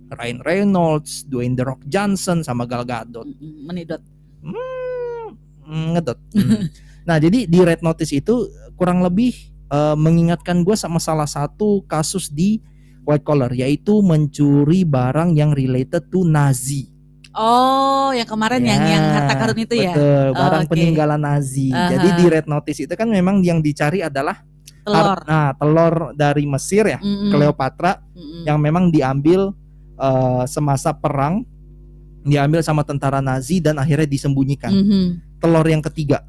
Ryan 0.08 0.40
Reynolds, 0.40 1.24
Dwayne 1.28 1.54
The 1.54 1.64
Rock 1.68 1.82
Johnson 1.84 2.40
sama 2.40 2.64
Gal 2.64 2.84
Gadot. 2.84 3.28
Mm-mm, 3.28 3.68
menidot 3.68 4.02
Hmm, 5.68 5.92
ngedot. 5.92 6.16
Hmm. 6.32 6.64
nah, 7.08 7.20
jadi 7.20 7.44
di 7.44 7.58
Red 7.60 7.84
Notice 7.84 8.16
itu 8.16 8.48
kurang 8.74 9.04
lebih 9.04 9.36
eh, 9.68 9.96
mengingatkan 9.98 10.64
gue 10.64 10.72
sama 10.78 10.96
salah 10.96 11.28
satu 11.28 11.84
kasus 11.84 12.32
di 12.32 12.62
White 13.04 13.24
Collar 13.24 13.52
yaitu 13.52 14.00
mencuri 14.00 14.88
barang 14.88 15.36
yang 15.36 15.52
related 15.52 16.08
to 16.08 16.24
Nazi. 16.24 16.88
Oh, 17.36 18.10
yang 18.16 18.26
kemarin 18.26 18.64
yang 18.64 18.80
Ya, 18.82 18.90
yang 18.98 19.04
harta 19.14 19.34
karun 19.36 19.58
itu 19.62 19.74
ya. 19.76 19.92
Betul, 19.94 20.26
barang 20.34 20.64
oke. 20.64 20.70
peninggalan 20.72 21.20
Nazi. 21.20 21.68
Aha. 21.70 21.88
Jadi 21.94 22.08
di 22.16 22.24
Red 22.32 22.46
Notice 22.48 22.80
itu 22.88 22.94
kan 22.96 23.08
memang 23.08 23.44
yang 23.44 23.60
dicari 23.60 24.00
adalah 24.00 24.40
Telur. 24.88 25.20
Nah, 25.28 25.52
telur 25.52 25.94
dari 26.16 26.48
Mesir 26.48 26.88
ya, 26.88 26.96
Mm-mm, 26.96 27.28
Cleopatra 27.28 28.00
mm-mm. 28.16 28.48
yang 28.48 28.56
memang 28.56 28.88
diambil 28.88 29.52
eh, 29.98 30.44
semasa 30.46 30.94
perang 30.94 31.42
diambil 32.22 32.60
sama 32.62 32.82
tentara 32.82 33.18
Nazi 33.18 33.58
dan 33.58 33.78
akhirnya 33.78 34.06
disembunyikan. 34.06 34.70
Mhm. 34.70 35.04
Telur 35.38 35.66
yang 35.66 35.82
ketiga. 35.82 36.22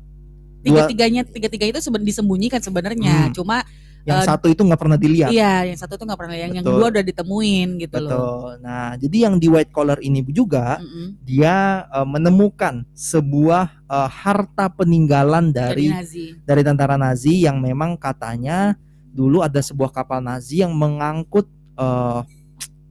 Tiga-tiganya 0.60 1.24
tiga-tiga 1.24 1.66
itu 1.72 1.80
seben 1.80 2.04
disembunyikan 2.04 2.60
sebenarnya. 2.60 3.32
Hmm. 3.32 3.36
Cuma 3.36 3.64
Yang 4.08 4.20
Eh, 4.24 4.28
satu 4.32 4.48
itu 4.48 4.62
nggak 4.64 4.80
pernah 4.80 4.96
dilihat. 4.96 5.28
Iya, 5.28 5.70
yang 5.70 5.76
satu 5.76 6.00
tuh 6.00 6.08
nggak 6.08 6.20
pernah 6.24 6.32
yang 6.32 6.56
yang 6.56 6.64
dua 6.64 6.88
udah 6.88 7.04
ditemuin 7.04 7.84
gitu 7.84 8.00
loh. 8.00 8.10
Betul. 8.16 8.52
Nah, 8.64 8.96
jadi 8.96 9.18
yang 9.28 9.36
di 9.36 9.48
white 9.52 9.76
collar 9.76 10.00
ini 10.00 10.24
juga 10.32 10.80
Mm-mm. 10.80 11.20
dia 11.28 11.84
eh, 11.84 12.08
menemukan 12.08 12.88
sebuah 12.96 13.76
eh, 13.92 14.10
harta 14.10 14.72
peninggalan 14.72 15.52
Dari 15.52 15.52
dari 15.52 15.86
Nazi. 15.92 16.26
dari 16.48 16.62
tentara 16.64 16.96
Nazi 16.96 17.44
yang 17.44 17.60
memang 17.60 18.00
katanya 18.00 18.80
dulu 19.12 19.44
ada 19.44 19.60
sebuah 19.60 19.92
kapal 19.92 20.24
Nazi 20.24 20.64
yang 20.64 20.72
mengangkut 20.80 21.52
eh, 21.76 22.20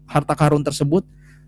harta 0.09 0.35
karun 0.35 0.64
tersebut 0.64 1.05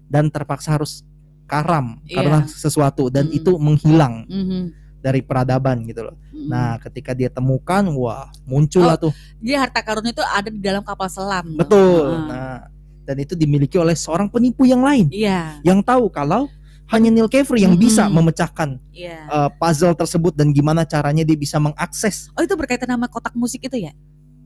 dan 0.07 0.29
terpaksa 0.29 0.77
harus 0.77 1.03
karam 1.49 1.99
Iya. 2.07 2.15
karena 2.21 2.39
sesuatu 2.47 3.11
dan 3.11 3.27
Mm-mm. 3.27 3.39
itu 3.43 3.53
menghilang 3.59 4.23
Mhm. 4.29 4.61
dari 5.01 5.25
peradaban 5.25 5.83
gitu 5.89 6.07
loh. 6.07 6.17
Mm-mm. 6.31 6.47
Nah, 6.47 6.77
ketika 6.79 7.17
dia 7.17 7.27
temukan, 7.27 7.83
wah 7.97 8.29
muncul 8.45 8.85
lah 8.85 8.95
tuh. 8.95 9.11
Jadi 9.41 9.57
harta 9.57 9.81
karun 9.81 10.07
itu 10.07 10.21
ada 10.21 10.47
di 10.47 10.61
dalam 10.61 10.85
kapal 10.85 11.09
selam. 11.09 11.57
Betul. 11.57 12.05
Heeh. 12.07 12.29
Nah, 12.29 12.59
dan 13.03 13.17
itu 13.19 13.35
dimiliki 13.35 13.75
oleh 13.75 13.97
seorang 13.97 14.31
penipu 14.31 14.63
yang 14.63 14.87
lain 14.87 15.11
Iya, 15.11 15.59
yang 15.67 15.83
tahu 15.83 16.07
kalau 16.15 16.47
hanya 16.87 17.11
Neil 17.11 17.27
Cavery 17.27 17.67
yang 17.67 17.75
bisa 17.75 18.07
Mm-mm. 18.07 18.23
memecahkan 18.23 18.79
iya. 18.91 19.27
uh, 19.27 19.51
puzzle 19.51 19.95
tersebut 19.95 20.35
dan 20.35 20.55
gimana 20.55 20.87
caranya 20.87 21.27
dia 21.27 21.35
bisa 21.35 21.59
mengakses. 21.59 22.31
Oh 22.39 22.43
itu 22.43 22.55
berkaitan 22.55 22.87
sama 22.87 23.11
kotak 23.11 23.35
musik 23.35 23.63
itu 23.63 23.79
ya? 23.79 23.91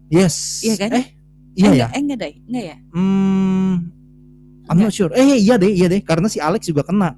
Yes. 0.09 0.61
Iya 0.61 0.74
kan? 0.79 0.90
Eh, 0.96 1.07
iya 1.57 1.68
eh, 1.68 1.74
ya. 1.77 1.87
Enggak, 1.88 1.90
eh, 1.92 2.00
enggak 2.00 2.18
deh, 2.20 2.33
enggak 2.48 2.64
ya? 2.64 2.77
Hmm, 2.92 3.72
I'm 4.66 4.79
not 4.79 4.90
sure. 4.90 5.12
Eh, 5.12 5.37
iya 5.37 5.55
deh, 5.55 5.68
iya 5.68 5.87
deh. 5.87 6.00
Karena 6.00 6.27
si 6.27 6.38
Alex 6.38 6.64
juga 6.64 6.83
kena. 6.83 7.16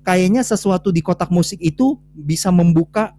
Kayaknya 0.00 0.42
sesuatu 0.42 0.88
di 0.88 1.00
kotak 1.00 1.28
musik 1.28 1.60
itu 1.60 1.94
bisa 2.10 2.48
membuka 2.48 3.14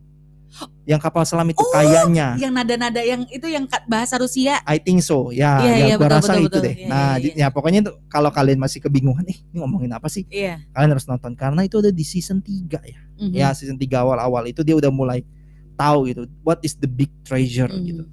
yang 0.83 0.99
kapal 0.99 1.23
selam 1.23 1.47
itu 1.47 1.57
Oh, 1.57 1.71
kayaknya. 1.71 2.35
Yang 2.35 2.51
nada-nada 2.51 2.99
yang 2.99 3.23
itu 3.31 3.47
yang 3.47 3.63
bahasa 3.87 4.19
Rusia. 4.19 4.59
I 4.67 4.75
think 4.75 4.99
so. 4.99 5.31
Ya, 5.31 5.63
Iya, 5.63 5.71
ya 5.71 5.75
iya, 5.77 5.95
gua 5.95 6.11
betul, 6.11 6.17
rasa 6.19 6.31
betul, 6.33 6.41
itu 6.41 6.49
betul. 6.51 6.63
deh. 6.67 6.75
Iya, 6.75 6.87
nah, 6.89 6.99
iya, 7.07 7.23
di- 7.23 7.33
ya 7.39 7.47
pokoknya 7.47 7.79
itu 7.81 7.91
kalau 8.05 8.27
kalian 8.27 8.59
masih 8.59 8.79
kebingungan, 8.81 9.23
eh, 9.25 9.39
ini 9.39 9.57
ngomongin 9.57 9.95
apa 9.95 10.11
sih? 10.11 10.27
Iya. 10.27 10.59
Kalian 10.75 10.89
harus 10.91 11.07
nonton 11.07 11.31
karena 11.33 11.61
itu 11.63 11.79
ada 11.79 11.87
di 11.89 12.03
season 12.03 12.43
3 12.43 12.83
ya. 12.83 12.99
Mhm. 13.15 13.31
Ya, 13.31 13.47
season 13.55 13.79
3 13.79 14.03
awal-awal 14.03 14.43
itu 14.45 14.59
dia 14.59 14.75
udah 14.75 14.91
mulai 14.91 15.23
tahu 15.73 16.11
gitu. 16.11 16.27
What 16.43 16.59
is 16.61 16.75
the 16.75 16.89
big 16.89 17.07
treasure 17.23 17.71
Mhm. 17.71 17.83
gitu. 17.87 18.03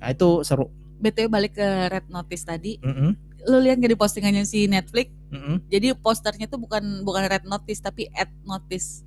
Nah, 0.00 0.08
itu 0.08 0.28
seru. 0.42 0.72
BTW 0.96 1.26
balik 1.28 1.52
ke 1.52 1.66
Red 1.90 2.06
Notice 2.08 2.46
tadi, 2.46 2.78
Mm-mm, 2.78 3.31
lu 3.44 3.58
lihat 3.58 3.78
gak 3.78 3.90
di 3.90 3.98
postingannya 3.98 4.44
si 4.44 4.66
Netflix? 4.66 5.10
mm-mm. 5.32 5.64
Jadi 5.66 5.96
posternya 5.96 6.46
tuh 6.46 6.60
bukan 6.60 7.02
bukan 7.02 7.26
Red 7.26 7.44
Notice 7.44 7.80
tapi 7.80 8.06
Ed 8.12 8.30
Notice. 8.44 9.02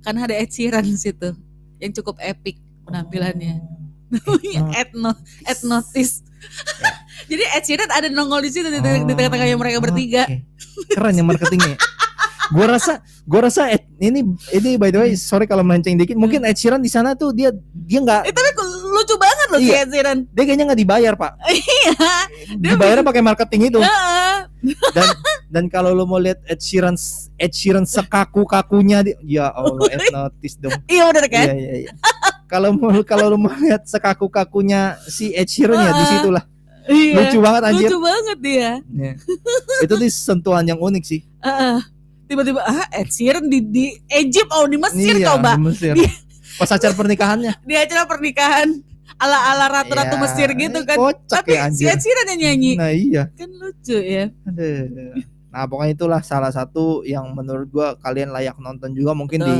Karena 0.00 0.24
ada 0.24 0.34
Ed 0.34 0.48
Sheeran 0.48 0.82
di 0.82 0.96
situ 0.96 1.34
yang 1.78 1.92
cukup 1.92 2.18
epic 2.18 2.58
penampilannya. 2.84 3.60
Namanya 4.08 4.60
Not- 4.64 4.74
Ed, 4.74 4.90
no, 4.96 5.12
Ed 5.44 5.60
Notice. 5.62 6.24
Ya. 6.80 6.90
Jadi 7.30 7.42
Ed 7.44 7.64
Sheeran 7.66 7.90
ada 7.92 8.08
nongol 8.08 8.46
di 8.46 8.50
situ 8.50 8.66
di, 8.66 8.78
di 8.80 9.12
tengah-tengahnya 9.12 9.58
mereka 9.58 9.78
bertiga. 9.84 10.24
Oh, 10.24 10.32
Oke. 10.32 10.96
Keren 10.96 11.18
ya 11.18 11.24
marketingnya. 11.26 11.76
Gua 12.50 12.66
rasa, 12.66 12.92
gua 13.22 13.40
rasa 13.44 13.68
Ed, 13.68 13.84
ini 13.98 14.24
ini 14.50 14.70
by 14.74 14.88
the 14.88 14.98
way, 14.98 15.10
sorry 15.12 15.44
kalau 15.44 15.60
melenceng 15.60 15.94
dikit, 15.94 16.14
mungkin 16.14 16.40
Hmm. 16.40 16.48
Ed 16.48 16.56
Sheeran 16.56 16.78
di 16.78 16.88
sana 16.88 17.12
tuh 17.12 17.30
dia 17.30 17.52
dia 17.74 17.98
nggak 17.98 18.24
Eh 18.24 18.32
tapi 18.32 18.50
lucu 18.88 19.14
banget 19.14 19.46
loh 19.48 19.58
si 19.58 19.68
Iya. 19.68 19.76
Ed 19.78 19.90
Sheeran. 19.90 20.18
dia 20.26 20.42
kayaknya 20.42 20.64
nggak 20.66 20.80
dibayar 20.80 21.12
pak. 21.14 21.32
Iya. 21.48 21.92
Dia 22.54 22.70
Dibayarnya 22.72 23.04
pakai 23.04 23.20
marketing 23.20 23.60
itu. 23.68 23.80
Dan 24.90 25.06
dan 25.48 25.64
kalau 25.66 25.92
lo 25.92 26.04
mau 26.04 26.16
lihat 26.16 26.40
Ed 26.44 26.58
Sheeran 26.58 26.96
Ed 27.36 27.52
Sheeran 27.52 27.84
sekaku 27.84 28.42
kakunya 28.44 29.00
dia, 29.00 29.16
ya 29.20 29.46
Allah 29.48 29.84
Ed 29.88 30.00
notice 30.14 30.56
dong. 30.56 30.72
Iya 30.84 31.02
bener 31.06 31.26
kan? 31.26 31.46
Iya 31.46 31.54
iya 31.54 31.74
iya. 31.82 31.90
Kalau 32.46 32.72
mau 32.72 32.96
kalau 33.02 33.28
lo 33.28 33.36
mau 33.36 33.52
lihat 33.54 33.84
sekaku 33.84 34.26
kakunya 34.26 34.96
si 35.04 35.30
Ed 35.30 35.46
Sheeran 35.46 35.76
ya 35.76 35.92
di 35.92 36.00
Ah. 36.00 36.10
situlah. 36.10 36.44
Iya. 36.88 37.12
Lucu 37.14 37.38
banget 37.38 37.62
anjir. 37.62 37.84
Lucu 37.86 37.98
banget 38.00 38.38
dia. 38.40 38.70
Iya. 38.88 39.12
Itu 39.84 39.92
tuh 39.94 40.08
sentuhan 40.08 40.64
yang 40.64 40.80
unik 40.80 41.04
sih. 41.04 41.20
Heeh. 41.38 41.78
Tiba-tiba 42.28 42.60
ah 42.60 42.84
Ed 42.92 43.08
Sheeran 43.08 43.48
di 43.48 43.64
di 43.64 43.84
Egypt 44.12 44.52
oh 44.52 44.68
di 44.68 44.76
Mesir 44.76 45.16
Iya, 45.16 45.32
coba. 45.34 45.56
di 45.56 45.64
Mesir. 45.64 45.94
Di- 45.96 46.12
Pas 46.58 46.68
acara 46.68 46.92
pernikahannya. 46.92 47.52
Di 47.70 47.74
acara 47.74 48.02
pernikahan 48.04 48.68
ala-ala 49.16 49.66
ratu-ratu 49.72 50.14
Ya, 50.14 50.20
Mesir 50.20 50.48
gitu 50.52 50.78
kan. 50.84 50.96
Kocak 50.98 51.42
Tapi 51.46 51.54
ya 51.56 51.70
si. 51.72 51.86
Ed 51.86 51.98
Sheeran 51.98 52.26
yang 52.34 52.40
nyanyi. 52.44 52.72
Nah 52.76 52.90
iya. 52.92 53.22
Kan 53.32 53.50
lucu 53.56 53.96
ya. 53.96 54.28
Aduh. 54.44 55.16
Nah 55.48 55.62
pokoknya 55.64 55.92
itulah 55.96 56.20
salah 56.20 56.52
satu 56.52 57.00
yang 57.02 57.32
menurut 57.32 57.72
gua 57.72 57.96
kalian 57.96 58.28
layak 58.28 58.60
nonton 58.60 58.92
juga 58.92 59.16
mungkin 59.16 59.40
di 59.40 59.58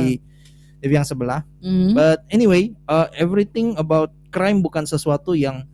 TV 0.79 0.91
yang 0.93 1.07
sebelah. 1.07 1.41
Hmm. 1.59 1.91
But 1.91 2.23
anyway, 2.29 2.71
uh, 2.85 3.09
everything 3.15 3.73
about 3.75 4.13
crime 4.29 4.61
bukan 4.61 4.85
sesuatu 4.85 5.33
yang 5.33 5.65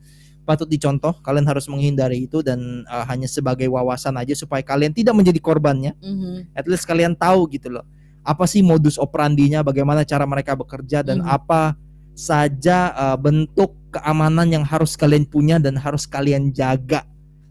patut 0.45 0.69
dicontoh. 0.69 1.17
Kalian 1.25 1.49
harus 1.49 1.65
menghindari 1.65 2.29
itu 2.29 2.45
dan 2.45 2.85
uh, 2.85 3.03
hanya 3.09 3.25
sebagai 3.25 3.65
wawasan 3.67 4.15
aja 4.21 4.37
supaya 4.37 4.61
kalian 4.61 4.93
tidak 4.93 5.17
menjadi 5.17 5.41
korbannya. 5.41 5.97
Mhm. 5.99 6.53
At 6.53 6.69
least 6.69 6.85
kalian 6.85 7.17
tahu 7.17 7.49
gitu 7.49 7.73
loh. 7.73 7.83
Apa 8.21 8.45
sih 8.45 8.61
modus 8.61 9.01
operandinya, 9.01 9.65
bagaimana 9.65 10.05
cara 10.05 10.23
mereka 10.29 10.53
bekerja 10.53 11.01
dan 11.01 11.21
Mhm. 11.21 11.29
apa 11.29 11.73
saja 12.15 12.93
uh, 12.95 13.17
bentuk 13.19 13.75
keamanan 13.91 14.47
yang 14.47 14.63
harus 14.63 14.95
kalian 14.95 15.27
punya 15.27 15.59
dan 15.59 15.75
harus 15.75 16.07
kalian 16.07 16.53
jaga. 16.53 17.03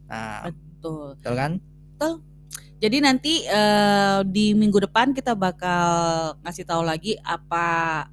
Nah, 0.08 0.48
Betul. 0.48 1.18
betul 1.18 1.34
kan? 1.34 1.52
Jadi 2.84 3.00
nanti 3.00 3.40
eh, 3.48 4.20
di 4.28 4.52
minggu 4.52 4.76
depan 4.84 5.16
kita 5.16 5.32
bakal 5.32 6.36
ngasih 6.44 6.68
tahu 6.68 6.84
lagi 6.84 7.16
apa 7.24 8.04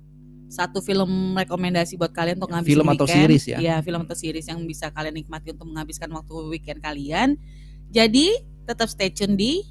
satu 0.51 0.83
film 0.83 1.07
rekomendasi 1.33 1.95
buat 1.95 2.11
kalian 2.11 2.35
untuk 2.35 2.51
ngabisin 2.51 2.71
Film 2.73 2.85
atau 2.85 3.07
weekend. 3.07 3.23
series 3.23 3.43
ya? 3.47 3.57
Iya, 3.57 3.75
film 3.79 4.03
atau 4.03 4.13
series 4.13 4.45
yang 4.45 4.59
bisa 4.63 4.91
kalian 4.91 5.15
nikmati 5.15 5.49
untuk 5.49 5.63
menghabiskan 5.65 6.11
waktu 6.11 6.33
weekend 6.45 6.79
kalian. 6.79 7.39
Jadi 7.87 8.35
tetap 8.61 8.87
stay 8.87 9.07
tune 9.07 9.33
di 9.33 9.63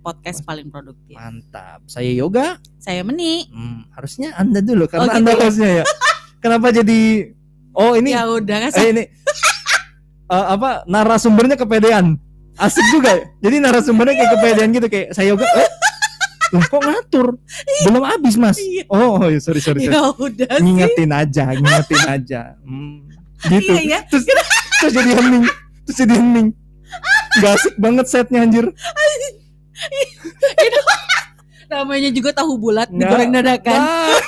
podcast 0.00 0.40
paling 0.40 0.70
produktif. 0.70 1.12
Mantap. 1.12 1.82
Saya 1.84 2.06
Yoga. 2.08 2.62
Saya 2.76 3.02
Meni. 3.02 3.50
Hmm, 3.50 3.90
harusnya 3.90 4.30
Anda 4.32 4.62
dulu 4.62 4.86
karena 4.86 5.02
Oh, 5.02 5.08
gitu 5.08 5.18
Anda 5.18 5.32
ya? 5.32 5.38
hostnya 5.42 5.70
ya. 5.72 5.84
Kenapa 6.38 6.70
jadi 6.70 7.00
Oh, 7.72 7.92
ini 7.92 8.10
ya 8.10 8.24
udah 8.24 8.56
kan 8.62 8.70
eh, 8.72 8.88
ini 8.88 9.04
Eh, 10.26 10.46
apa 10.48 10.82
narasumbernya 10.84 11.54
kepedean. 11.54 12.18
Asik 12.56 12.82
juga. 12.88 13.10
ya. 13.12 13.26
Jadi 13.42 13.56
narasumbernya 13.60 14.14
kayak 14.16 14.30
kepedean 14.32 14.68
gitu 14.70 14.86
kayak 14.86 15.08
saya 15.10 15.30
Yoga. 15.30 15.44
Eh, 15.44 15.68
lah 16.54 16.64
kok 16.70 16.82
ngatur? 16.82 17.26
Belum 17.82 18.02
habis, 18.06 18.34
Mas. 18.38 18.56
Iya. 18.60 18.84
Oh, 18.86 19.18
oh, 19.18 19.28
sorry 19.42 19.58
sorry. 19.58 19.82
sorry. 19.82 19.90
ya 19.90 20.14
udah 20.14 20.46
sih. 20.46 20.62
Ngingetin 20.62 21.10
aja, 21.10 21.44
ngingetin 21.58 22.02
aja. 22.06 22.40
Hmm, 22.62 23.02
gitu. 23.50 23.72
Iya 23.74 23.82
ya. 23.82 24.00
Terus, 24.06 24.24
terus 24.78 24.92
jadi 24.94 25.10
hening. 25.18 25.44
Terus 25.86 25.96
jadi 26.06 26.14
hening. 26.14 26.48
Gak 27.42 27.52
asik 27.58 27.74
banget 27.76 28.06
setnya 28.06 28.46
anjir. 28.46 28.66
Namanya 31.66 32.10
juga 32.14 32.30
tahu 32.30 32.56
bulat 32.56 32.88
Nggak. 32.88 33.00
digoreng 33.02 33.30
dadakan. 33.34 33.80
Nah. 33.82 34.18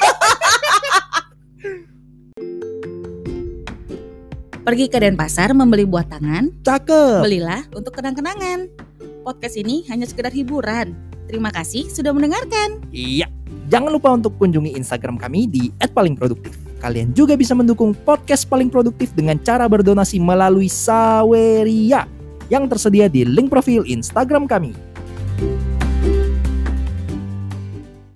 Pergi 4.68 4.84
ke 4.92 5.00
Denpasar 5.00 5.56
membeli 5.56 5.88
buah 5.88 6.04
tangan, 6.04 6.52
Cakep. 6.60 7.24
belilah 7.24 7.64
untuk 7.72 7.88
kenang-kenangan. 7.96 8.68
Podcast 9.24 9.56
ini 9.56 9.88
hanya 9.88 10.04
sekedar 10.04 10.28
hiburan. 10.28 10.92
Terima 11.28 11.52
kasih 11.52 11.86
sudah 11.92 12.16
mendengarkan. 12.16 12.80
Iya. 12.88 13.28
Jangan 13.68 13.92
lupa 13.92 14.08
untuk 14.16 14.32
kunjungi 14.40 14.72
Instagram 14.80 15.20
kami 15.20 15.44
di 15.44 15.68
@palingproduktif. 15.92 16.56
Kalian 16.80 17.12
juga 17.12 17.36
bisa 17.36 17.52
mendukung 17.52 17.92
podcast 17.92 18.48
paling 18.48 18.72
produktif 18.72 19.12
dengan 19.12 19.36
cara 19.44 19.68
berdonasi 19.68 20.16
melalui 20.16 20.72
Saweria 20.72 22.08
yang 22.48 22.64
tersedia 22.64 23.12
di 23.12 23.28
link 23.28 23.52
profil 23.52 23.84
Instagram 23.84 24.48
kami. 24.48 24.72